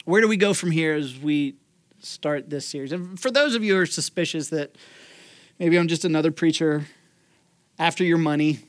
Where 0.04 0.20
do 0.20 0.28
we 0.28 0.36
go 0.36 0.54
from 0.54 0.70
here 0.70 0.94
as 0.94 1.18
we 1.18 1.56
start 2.00 2.50
this 2.50 2.66
series? 2.66 2.92
And 2.92 3.18
for 3.18 3.30
those 3.30 3.54
of 3.54 3.62
you 3.62 3.74
who 3.74 3.80
are 3.80 3.86
suspicious 3.86 4.48
that 4.50 4.76
maybe 5.58 5.78
I'm 5.78 5.88
just 5.88 6.04
another 6.04 6.30
preacher 6.30 6.86
after 7.78 8.04
your 8.04 8.18
money, 8.18 8.60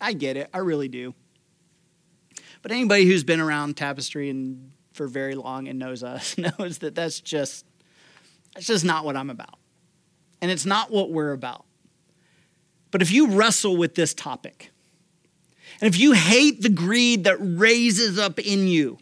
I 0.00 0.12
get 0.12 0.36
it. 0.36 0.48
I 0.52 0.58
really 0.58 0.88
do. 0.88 1.14
But 2.62 2.72
anybody 2.72 3.06
who's 3.06 3.24
been 3.24 3.40
around 3.40 3.76
Tapestry 3.76 4.28
and 4.28 4.72
for 4.92 5.06
very 5.06 5.34
long 5.34 5.68
and 5.68 5.78
knows 5.78 6.02
us 6.02 6.36
knows 6.58 6.78
that 6.78 6.94
that's 6.94 7.20
just 7.20 7.64
that's 8.54 8.66
just 8.66 8.84
not 8.84 9.04
what 9.04 9.16
I'm 9.16 9.30
about. 9.30 9.58
And 10.40 10.50
it's 10.50 10.66
not 10.66 10.90
what 10.90 11.10
we're 11.10 11.32
about. 11.32 11.64
But 12.90 13.02
if 13.02 13.10
you 13.10 13.28
wrestle 13.28 13.76
with 13.76 13.94
this 13.94 14.14
topic, 14.14 14.70
and 15.80 15.88
if 15.92 16.00
you 16.00 16.12
hate 16.12 16.62
the 16.62 16.68
greed 16.68 17.24
that 17.24 17.36
raises 17.38 18.18
up 18.18 18.38
in 18.38 18.66
you 18.66 18.98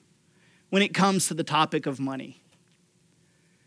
when 0.71 0.83
it 0.83 0.93
comes 0.93 1.29
to 1.29 1.35
the 1.35 1.45
topic 1.45 1.87
of 1.87 2.01
money, 2.01 2.43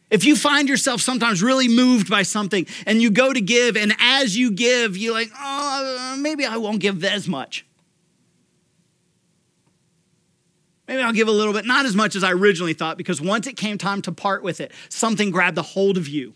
if 0.09 0.23
you 0.23 0.35
find 0.35 0.69
yourself 0.69 1.01
sometimes 1.01 1.43
really 1.43 1.67
moved 1.67 2.09
by 2.09 2.23
something 2.23 2.65
and 2.85 3.01
you 3.01 3.11
go 3.11 3.33
to 3.33 3.41
give, 3.41 3.75
and 3.75 3.93
as 3.99 4.37
you 4.37 4.51
give, 4.51 4.95
you're 4.95 5.13
like, 5.13 5.29
oh, 5.37 6.17
maybe 6.19 6.45
I 6.45 6.57
won't 6.57 6.79
give 6.79 7.03
as 7.03 7.27
much. 7.27 7.65
Maybe 10.87 11.01
I'll 11.01 11.11
give 11.11 11.27
a 11.27 11.31
little 11.31 11.51
bit, 11.51 11.65
not 11.65 11.85
as 11.85 11.95
much 11.95 12.15
as 12.15 12.23
I 12.23 12.31
originally 12.31 12.73
thought, 12.73 12.97
because 12.97 13.19
once 13.19 13.45
it 13.45 13.57
came 13.57 13.77
time 13.77 14.01
to 14.03 14.13
part 14.13 14.41
with 14.41 14.61
it, 14.61 14.71
something 14.87 15.31
grabbed 15.31 15.57
a 15.57 15.61
hold 15.61 15.97
of 15.97 16.07
you 16.07 16.33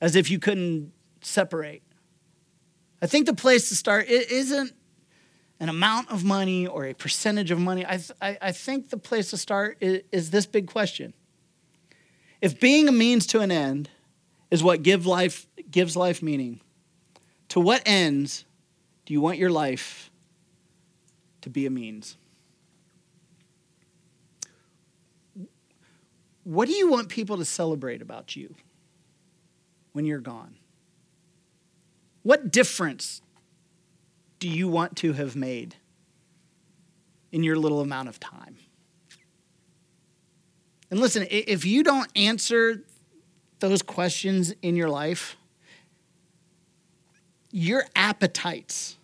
as 0.00 0.14
if 0.14 0.30
you 0.30 0.38
couldn't 0.38 0.92
separate. 1.20 1.82
I 3.02 3.06
think 3.06 3.26
the 3.26 3.34
place 3.34 3.68
to 3.70 3.74
start 3.74 4.06
isn't 4.08 4.72
an 5.58 5.68
amount 5.68 6.10
of 6.10 6.22
money 6.22 6.66
or 6.66 6.86
a 6.86 6.94
percentage 6.94 7.50
of 7.50 7.58
money. 7.58 7.84
I, 7.84 8.00
I, 8.22 8.38
I 8.40 8.52
think 8.52 8.90
the 8.90 8.96
place 8.96 9.30
to 9.30 9.36
start 9.36 9.78
is, 9.80 10.02
is 10.12 10.30
this 10.30 10.46
big 10.46 10.68
question. 10.68 11.12
If 12.40 12.58
being 12.58 12.88
a 12.88 12.92
means 12.92 13.26
to 13.28 13.40
an 13.40 13.50
end 13.50 13.90
is 14.50 14.62
what 14.62 14.82
give 14.82 15.06
life, 15.06 15.46
gives 15.70 15.96
life 15.96 16.22
meaning, 16.22 16.60
to 17.48 17.60
what 17.60 17.82
ends 17.84 18.44
do 19.04 19.12
you 19.12 19.20
want 19.20 19.38
your 19.38 19.50
life 19.50 20.10
to 21.42 21.50
be 21.50 21.66
a 21.66 21.70
means? 21.70 22.16
What 26.44 26.66
do 26.66 26.74
you 26.74 26.88
want 26.88 27.08
people 27.08 27.36
to 27.36 27.44
celebrate 27.44 28.02
about 28.02 28.34
you 28.34 28.54
when 29.92 30.04
you're 30.06 30.18
gone? 30.18 30.56
What 32.22 32.50
difference 32.50 33.22
do 34.38 34.48
you 34.48 34.68
want 34.68 34.96
to 34.98 35.12
have 35.12 35.36
made 35.36 35.76
in 37.30 37.42
your 37.42 37.56
little 37.56 37.80
amount 37.80 38.08
of 38.08 38.18
time? 38.18 38.56
And 40.90 40.98
listen, 40.98 41.26
if 41.30 41.64
you 41.64 41.82
don't 41.82 42.10
answer 42.16 42.82
those 43.60 43.82
questions 43.82 44.52
in 44.62 44.74
your 44.74 44.88
life, 44.88 45.36
your 47.52 47.84
appetites 47.94 48.96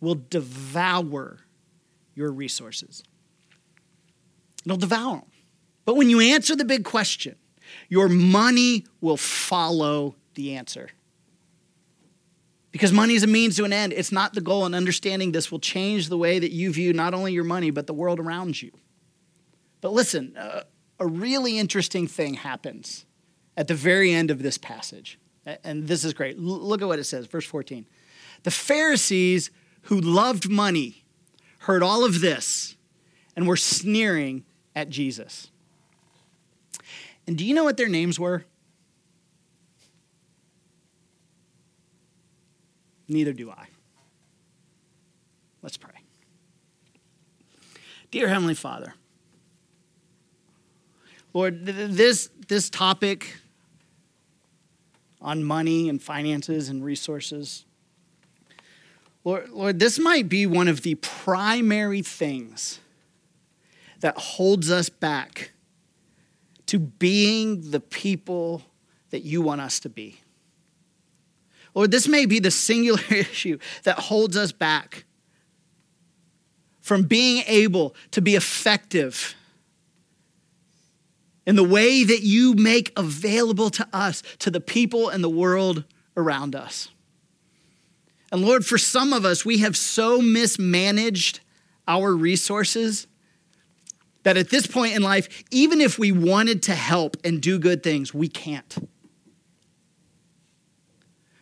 will 0.00 0.20
devour 0.30 1.38
your 2.14 2.30
resources. 2.30 3.02
It'll 4.64 4.78
devour 4.78 5.16
them. 5.16 5.30
But 5.84 5.96
when 5.96 6.10
you 6.10 6.20
answer 6.20 6.54
the 6.54 6.64
big 6.64 6.84
question, 6.84 7.36
your 7.88 8.08
money 8.08 8.84
will 9.00 9.16
follow 9.16 10.14
the 10.34 10.54
answer. 10.54 10.90
Because 12.70 12.92
money 12.92 13.14
is 13.14 13.22
a 13.22 13.26
means 13.26 13.56
to 13.56 13.64
an 13.64 13.72
end, 13.72 13.92
it's 13.92 14.12
not 14.12 14.34
the 14.34 14.40
goal, 14.40 14.66
and 14.66 14.74
understanding 14.74 15.32
this 15.32 15.50
will 15.50 15.58
change 15.58 16.08
the 16.08 16.18
way 16.18 16.38
that 16.38 16.52
you 16.52 16.72
view 16.72 16.92
not 16.92 17.14
only 17.14 17.32
your 17.32 17.44
money, 17.44 17.70
but 17.70 17.86
the 17.86 17.94
world 17.94 18.20
around 18.20 18.60
you. 18.60 18.70
But 19.80 19.92
listen, 19.92 20.36
uh, 20.36 20.64
a 20.98 21.06
really 21.06 21.58
interesting 21.58 22.06
thing 22.06 22.34
happens 22.34 23.06
at 23.56 23.68
the 23.68 23.74
very 23.74 24.12
end 24.12 24.30
of 24.30 24.42
this 24.42 24.58
passage. 24.58 25.18
And 25.64 25.88
this 25.88 26.04
is 26.04 26.12
great. 26.12 26.38
Look 26.38 26.82
at 26.82 26.88
what 26.88 26.98
it 26.98 27.04
says, 27.04 27.26
verse 27.26 27.46
14. 27.46 27.86
The 28.42 28.50
Pharisees 28.50 29.50
who 29.82 30.00
loved 30.00 30.48
money 30.50 31.04
heard 31.60 31.82
all 31.82 32.04
of 32.04 32.20
this 32.20 32.76
and 33.34 33.46
were 33.46 33.56
sneering 33.56 34.44
at 34.74 34.88
Jesus. 34.90 35.50
And 37.26 37.36
do 37.36 37.44
you 37.44 37.54
know 37.54 37.64
what 37.64 37.76
their 37.76 37.88
names 37.88 38.18
were? 38.18 38.44
Neither 43.08 43.32
do 43.32 43.50
I. 43.50 43.66
Let's 45.62 45.76
pray. 45.76 45.90
Dear 48.10 48.28
Heavenly 48.28 48.54
Father, 48.54 48.94
Lord, 51.34 51.66
this, 51.66 52.30
this 52.48 52.70
topic 52.70 53.36
on 55.20 55.44
money 55.44 55.88
and 55.88 56.02
finances 56.02 56.68
and 56.68 56.84
resources, 56.84 57.64
Lord, 59.24 59.50
Lord, 59.50 59.78
this 59.78 59.98
might 59.98 60.28
be 60.28 60.46
one 60.46 60.68
of 60.68 60.82
the 60.82 60.94
primary 60.96 62.02
things 62.02 62.80
that 64.00 64.16
holds 64.16 64.70
us 64.70 64.88
back 64.88 65.52
to 66.66 66.78
being 66.78 67.70
the 67.70 67.80
people 67.80 68.62
that 69.10 69.22
you 69.22 69.42
want 69.42 69.60
us 69.60 69.80
to 69.80 69.88
be. 69.88 70.20
Lord, 71.74 71.90
this 71.90 72.08
may 72.08 72.26
be 72.26 72.40
the 72.40 72.50
singular 72.50 73.02
issue 73.10 73.58
that 73.82 73.98
holds 73.98 74.36
us 74.36 74.52
back 74.52 75.04
from 76.80 77.02
being 77.02 77.44
able 77.46 77.94
to 78.12 78.22
be 78.22 78.34
effective 78.34 79.34
in 81.48 81.56
the 81.56 81.64
way 81.64 82.04
that 82.04 82.20
you 82.20 82.52
make 82.52 82.92
available 82.94 83.70
to 83.70 83.88
us, 83.90 84.22
to 84.38 84.50
the 84.50 84.60
people 84.60 85.08
and 85.08 85.24
the 85.24 85.30
world 85.30 85.82
around 86.14 86.54
us. 86.54 86.90
And 88.30 88.42
Lord, 88.42 88.66
for 88.66 88.76
some 88.76 89.14
of 89.14 89.24
us, 89.24 89.46
we 89.46 89.60
have 89.60 89.74
so 89.74 90.20
mismanaged 90.20 91.40
our 91.88 92.14
resources 92.14 93.06
that 94.24 94.36
at 94.36 94.50
this 94.50 94.66
point 94.66 94.94
in 94.94 95.00
life, 95.00 95.42
even 95.50 95.80
if 95.80 95.98
we 95.98 96.12
wanted 96.12 96.62
to 96.64 96.74
help 96.74 97.16
and 97.24 97.40
do 97.40 97.58
good 97.58 97.82
things, 97.82 98.12
we 98.12 98.28
can't. 98.28 98.86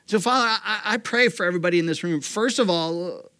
So, 0.07 0.21
Father, 0.21 0.47
I, 0.65 0.83
I, 0.85 0.97
pray 0.99 1.29
for 1.29 1.45
everybody 1.45 1.81
in 1.81 1.87
this 1.87 2.05
room. 2.05 2.21
First 2.21 2.61
of 2.61 2.71
all, 2.71 3.33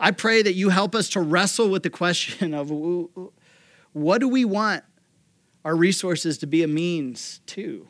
I 0.00 0.10
pray 0.10 0.42
that 0.42 0.54
you 0.54 0.70
help 0.70 0.96
us 0.96 1.10
to 1.10 1.20
wrestle 1.20 1.68
with 1.68 1.84
the 1.84 1.90
question 1.90 2.54
of 2.54 2.72
what 3.92 4.18
do 4.20 4.28
we 4.28 4.44
want 4.44 4.82
our 5.64 5.76
resources 5.76 6.38
to 6.38 6.46
be 6.46 6.62
a 6.62 6.68
means 6.68 7.40
to? 7.46 7.86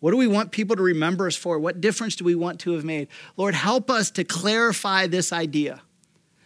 What 0.00 0.12
do 0.12 0.16
we 0.16 0.28
want 0.28 0.52
people 0.52 0.76
to 0.76 0.82
remember 0.82 1.26
us 1.26 1.36
for? 1.36 1.58
What 1.58 1.80
difference 1.80 2.14
do 2.14 2.24
we 2.24 2.34
want 2.34 2.60
to 2.60 2.72
have 2.72 2.84
made? 2.84 3.08
Lord, 3.36 3.54
help 3.54 3.90
us 3.90 4.10
to 4.12 4.24
clarify 4.24 5.06
this 5.06 5.32
idea 5.32 5.82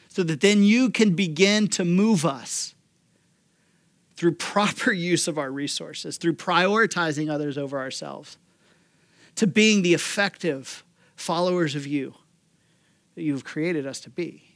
so 0.08 0.22
that 0.22 0.40
then 0.40 0.62
you 0.62 0.90
can 0.90 1.14
begin 1.14 1.68
to 1.68 1.84
move 1.84 2.24
us 2.24 2.74
through 4.16 4.32
proper 4.32 4.92
use 4.92 5.28
of 5.28 5.38
our 5.38 5.50
resources, 5.50 6.16
through 6.16 6.34
prioritizing 6.34 7.30
others 7.30 7.58
over 7.58 7.78
ourselves, 7.78 8.38
to 9.34 9.46
being 9.46 9.82
the 9.82 9.94
effective 9.94 10.84
followers 11.16 11.74
of 11.74 11.86
you 11.86 12.14
that 13.14 13.22
you've 13.22 13.44
created 13.44 13.86
us 13.86 14.00
to 14.00 14.10
be. 14.10 14.51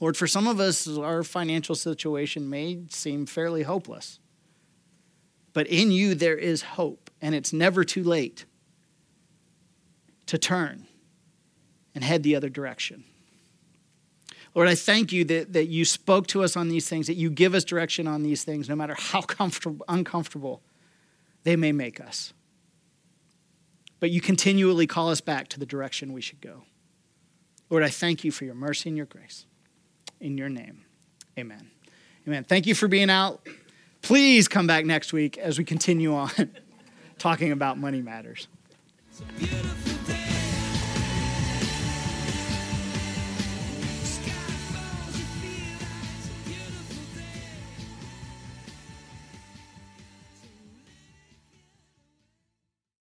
Lord, 0.00 0.16
for 0.16 0.26
some 0.26 0.46
of 0.46 0.60
us, 0.60 0.86
our 0.86 1.22
financial 1.22 1.74
situation 1.74 2.48
may 2.48 2.82
seem 2.88 3.26
fairly 3.26 3.64
hopeless. 3.64 4.20
But 5.52 5.66
in 5.66 5.90
you, 5.90 6.14
there 6.14 6.36
is 6.36 6.62
hope, 6.62 7.10
and 7.20 7.34
it's 7.34 7.52
never 7.52 7.82
too 7.82 8.04
late 8.04 8.44
to 10.26 10.38
turn 10.38 10.86
and 11.94 12.04
head 12.04 12.22
the 12.22 12.36
other 12.36 12.48
direction. 12.48 13.02
Lord, 14.54 14.68
I 14.68 14.74
thank 14.74 15.12
you 15.12 15.24
that, 15.24 15.52
that 15.52 15.66
you 15.66 15.84
spoke 15.84 16.26
to 16.28 16.42
us 16.42 16.56
on 16.56 16.68
these 16.68 16.88
things, 16.88 17.06
that 17.06 17.14
you 17.14 17.30
give 17.30 17.54
us 17.54 17.64
direction 17.64 18.06
on 18.06 18.22
these 18.22 18.44
things, 18.44 18.68
no 18.68 18.76
matter 18.76 18.94
how 18.96 19.20
comfortable, 19.20 19.84
uncomfortable 19.88 20.62
they 21.42 21.56
may 21.56 21.72
make 21.72 22.00
us. 22.00 22.32
But 24.00 24.10
you 24.10 24.20
continually 24.20 24.86
call 24.86 25.10
us 25.10 25.20
back 25.20 25.48
to 25.48 25.58
the 25.58 25.66
direction 25.66 26.12
we 26.12 26.20
should 26.20 26.40
go. 26.40 26.62
Lord, 27.68 27.82
I 27.82 27.88
thank 27.88 28.22
you 28.22 28.30
for 28.30 28.44
your 28.44 28.54
mercy 28.54 28.88
and 28.88 28.96
your 28.96 29.06
grace. 29.06 29.44
In 30.20 30.36
your 30.36 30.48
name, 30.48 30.84
amen. 31.38 31.70
Amen. 32.26 32.44
Thank 32.44 32.66
you 32.66 32.74
for 32.74 32.88
being 32.88 33.10
out. 33.10 33.46
Please 34.02 34.48
come 34.48 34.66
back 34.66 34.84
next 34.84 35.12
week 35.12 35.38
as 35.38 35.58
we 35.58 35.64
continue 35.64 36.14
on 36.14 36.30
talking 37.18 37.52
about 37.52 37.78
money 37.78 38.02
matters. 38.02 38.48